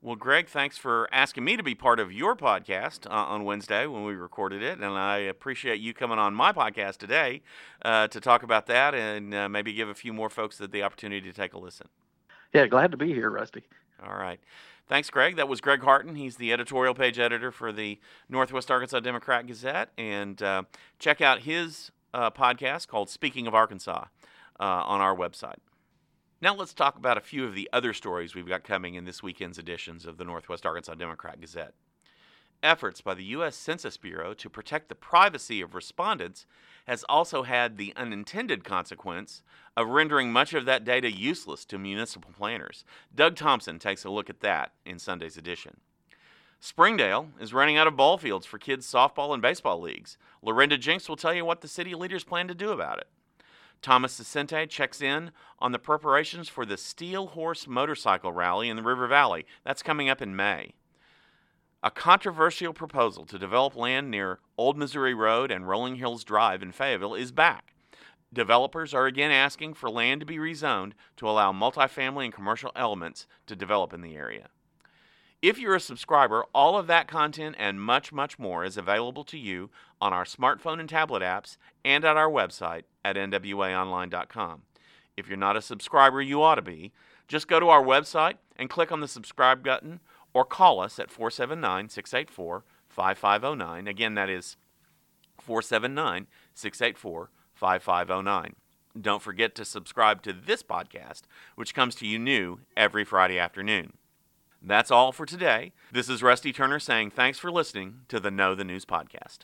Well, 0.00 0.14
Greg, 0.14 0.46
thanks 0.46 0.78
for 0.78 1.08
asking 1.10 1.44
me 1.44 1.56
to 1.56 1.62
be 1.64 1.74
part 1.74 1.98
of 1.98 2.12
your 2.12 2.36
podcast 2.36 3.10
uh, 3.10 3.14
on 3.14 3.42
Wednesday 3.42 3.84
when 3.86 4.04
we 4.04 4.14
recorded 4.14 4.62
it. 4.62 4.78
And 4.78 4.84
I 4.84 5.16
appreciate 5.16 5.80
you 5.80 5.92
coming 5.92 6.20
on 6.20 6.34
my 6.34 6.52
podcast 6.52 6.98
today 6.98 7.42
uh, 7.84 8.06
to 8.08 8.20
talk 8.20 8.44
about 8.44 8.66
that 8.66 8.94
and 8.94 9.34
uh, 9.34 9.48
maybe 9.48 9.72
give 9.72 9.88
a 9.88 9.94
few 9.94 10.12
more 10.12 10.30
folks 10.30 10.58
the 10.58 10.82
opportunity 10.84 11.28
to 11.28 11.32
take 11.32 11.52
a 11.52 11.58
listen. 11.58 11.88
Yeah, 12.52 12.66
glad 12.66 12.90
to 12.92 12.96
be 12.96 13.12
here, 13.12 13.30
Rusty. 13.30 13.64
All 14.02 14.16
right. 14.16 14.40
Thanks, 14.86 15.10
Greg. 15.10 15.36
That 15.36 15.48
was 15.48 15.60
Greg 15.60 15.82
Harton. 15.82 16.14
He's 16.14 16.36
the 16.36 16.52
editorial 16.52 16.94
page 16.94 17.18
editor 17.18 17.50
for 17.52 17.72
the 17.72 17.98
Northwest 18.28 18.70
Arkansas 18.70 19.00
Democrat 19.00 19.46
Gazette. 19.46 19.90
And 19.98 20.42
uh, 20.42 20.62
check 20.98 21.20
out 21.20 21.40
his 21.40 21.90
uh, 22.14 22.30
podcast 22.30 22.88
called 22.88 23.10
Speaking 23.10 23.46
of 23.46 23.54
Arkansas 23.54 24.06
uh, 24.58 24.62
on 24.62 25.00
our 25.00 25.14
website. 25.14 25.58
Now 26.40 26.54
let's 26.54 26.72
talk 26.72 26.96
about 26.96 27.18
a 27.18 27.20
few 27.20 27.44
of 27.44 27.54
the 27.54 27.68
other 27.72 27.92
stories 27.92 28.34
we've 28.34 28.48
got 28.48 28.64
coming 28.64 28.94
in 28.94 29.04
this 29.04 29.22
weekend's 29.22 29.58
editions 29.58 30.06
of 30.06 30.16
the 30.16 30.24
Northwest 30.24 30.64
Arkansas 30.64 30.94
Democrat 30.94 31.40
Gazette. 31.40 31.74
Efforts 32.62 33.00
by 33.00 33.14
the 33.14 33.24
U.S. 33.24 33.54
Census 33.54 33.96
Bureau 33.96 34.34
to 34.34 34.50
protect 34.50 34.88
the 34.88 34.96
privacy 34.96 35.60
of 35.60 35.74
respondents 35.76 36.44
has 36.86 37.04
also 37.08 37.44
had 37.44 37.76
the 37.76 37.92
unintended 37.94 38.64
consequence 38.64 39.42
of 39.76 39.88
rendering 39.88 40.32
much 40.32 40.54
of 40.54 40.64
that 40.64 40.84
data 40.84 41.10
useless 41.10 41.64
to 41.66 41.78
municipal 41.78 42.32
planners. 42.36 42.84
Doug 43.14 43.36
Thompson 43.36 43.78
takes 43.78 44.04
a 44.04 44.10
look 44.10 44.28
at 44.28 44.40
that 44.40 44.72
in 44.84 44.98
Sunday's 44.98 45.36
edition. 45.36 45.78
Springdale 46.58 47.28
is 47.38 47.54
running 47.54 47.76
out 47.76 47.86
of 47.86 47.96
ball 47.96 48.18
fields 48.18 48.44
for 48.44 48.58
kids' 48.58 48.90
softball 48.90 49.32
and 49.32 49.40
baseball 49.40 49.80
leagues. 49.80 50.18
Laurinda 50.44 50.76
Joenks 50.76 51.08
will 51.08 51.16
tell 51.16 51.32
you 51.32 51.44
what 51.44 51.60
the 51.60 51.68
city 51.68 51.94
leaders 51.94 52.24
plan 52.24 52.48
to 52.48 52.54
do 52.54 52.70
about 52.72 52.98
it. 52.98 53.06
Thomas 53.80 54.18
Saccente 54.18 54.68
checks 54.68 55.00
in 55.00 55.30
on 55.60 55.70
the 55.70 55.78
preparations 55.78 56.48
for 56.48 56.66
the 56.66 56.76
Steel 56.76 57.28
Horse 57.28 57.68
Motorcycle 57.68 58.32
Rally 58.32 58.68
in 58.68 58.76
the 58.76 58.82
River 58.82 59.06
Valley. 59.06 59.46
That's 59.64 59.84
coming 59.84 60.08
up 60.08 60.20
in 60.20 60.34
May. 60.34 60.74
A 61.80 61.92
controversial 61.92 62.72
proposal 62.72 63.24
to 63.26 63.38
develop 63.38 63.76
land 63.76 64.10
near 64.10 64.40
Old 64.56 64.76
Missouri 64.76 65.14
Road 65.14 65.52
and 65.52 65.68
Rolling 65.68 65.94
Hills 65.94 66.24
Drive 66.24 66.60
in 66.60 66.72
Fayetteville 66.72 67.14
is 67.14 67.30
back. 67.30 67.72
Developers 68.32 68.92
are 68.92 69.06
again 69.06 69.30
asking 69.30 69.74
for 69.74 69.88
land 69.88 70.18
to 70.20 70.26
be 70.26 70.38
rezoned 70.38 70.94
to 71.18 71.28
allow 71.28 71.52
multifamily 71.52 72.24
and 72.24 72.34
commercial 72.34 72.72
elements 72.74 73.28
to 73.46 73.54
develop 73.54 73.92
in 73.92 74.00
the 74.00 74.16
area. 74.16 74.48
If 75.40 75.60
you're 75.60 75.76
a 75.76 75.80
subscriber, 75.80 76.46
all 76.52 76.76
of 76.76 76.88
that 76.88 77.06
content 77.06 77.54
and 77.60 77.80
much, 77.80 78.10
much 78.12 78.40
more 78.40 78.64
is 78.64 78.76
available 78.76 79.22
to 79.22 79.38
you 79.38 79.70
on 80.00 80.12
our 80.12 80.24
smartphone 80.24 80.80
and 80.80 80.88
tablet 80.88 81.22
apps 81.22 81.58
and 81.84 82.04
at 82.04 82.16
our 82.16 82.28
website 82.28 82.82
at 83.04 83.14
nwaonline.com. 83.14 84.62
If 85.16 85.28
you're 85.28 85.36
not 85.36 85.56
a 85.56 85.62
subscriber, 85.62 86.20
you 86.20 86.42
ought 86.42 86.56
to 86.56 86.62
be. 86.62 86.92
Just 87.28 87.46
go 87.46 87.60
to 87.60 87.68
our 87.68 87.84
website 87.84 88.38
and 88.56 88.68
click 88.68 88.90
on 88.90 88.98
the 88.98 89.06
subscribe 89.06 89.62
button 89.62 90.00
or 90.32 90.44
call 90.44 90.80
us 90.80 90.98
at 90.98 91.10
479 91.10 91.88
684 91.88 92.64
5509. 92.88 93.86
Again, 93.86 94.14
that 94.14 94.28
is 94.28 94.56
479 95.40 96.26
684 96.54 97.30
5509. 97.54 98.54
Don't 99.00 99.22
forget 99.22 99.54
to 99.54 99.64
subscribe 99.64 100.22
to 100.22 100.32
this 100.32 100.62
podcast, 100.62 101.22
which 101.54 101.74
comes 101.74 101.94
to 101.96 102.06
you 102.06 102.18
new 102.18 102.60
every 102.76 103.04
Friday 103.04 103.38
afternoon. 103.38 103.92
That's 104.60 104.90
all 104.90 105.12
for 105.12 105.24
today. 105.24 105.72
This 105.92 106.08
is 106.08 106.22
Rusty 106.22 106.52
Turner 106.52 106.80
saying 106.80 107.10
thanks 107.10 107.38
for 107.38 107.52
listening 107.52 108.00
to 108.08 108.18
the 108.18 108.30
Know 108.30 108.54
the 108.54 108.64
News 108.64 108.84
podcast. 108.84 109.40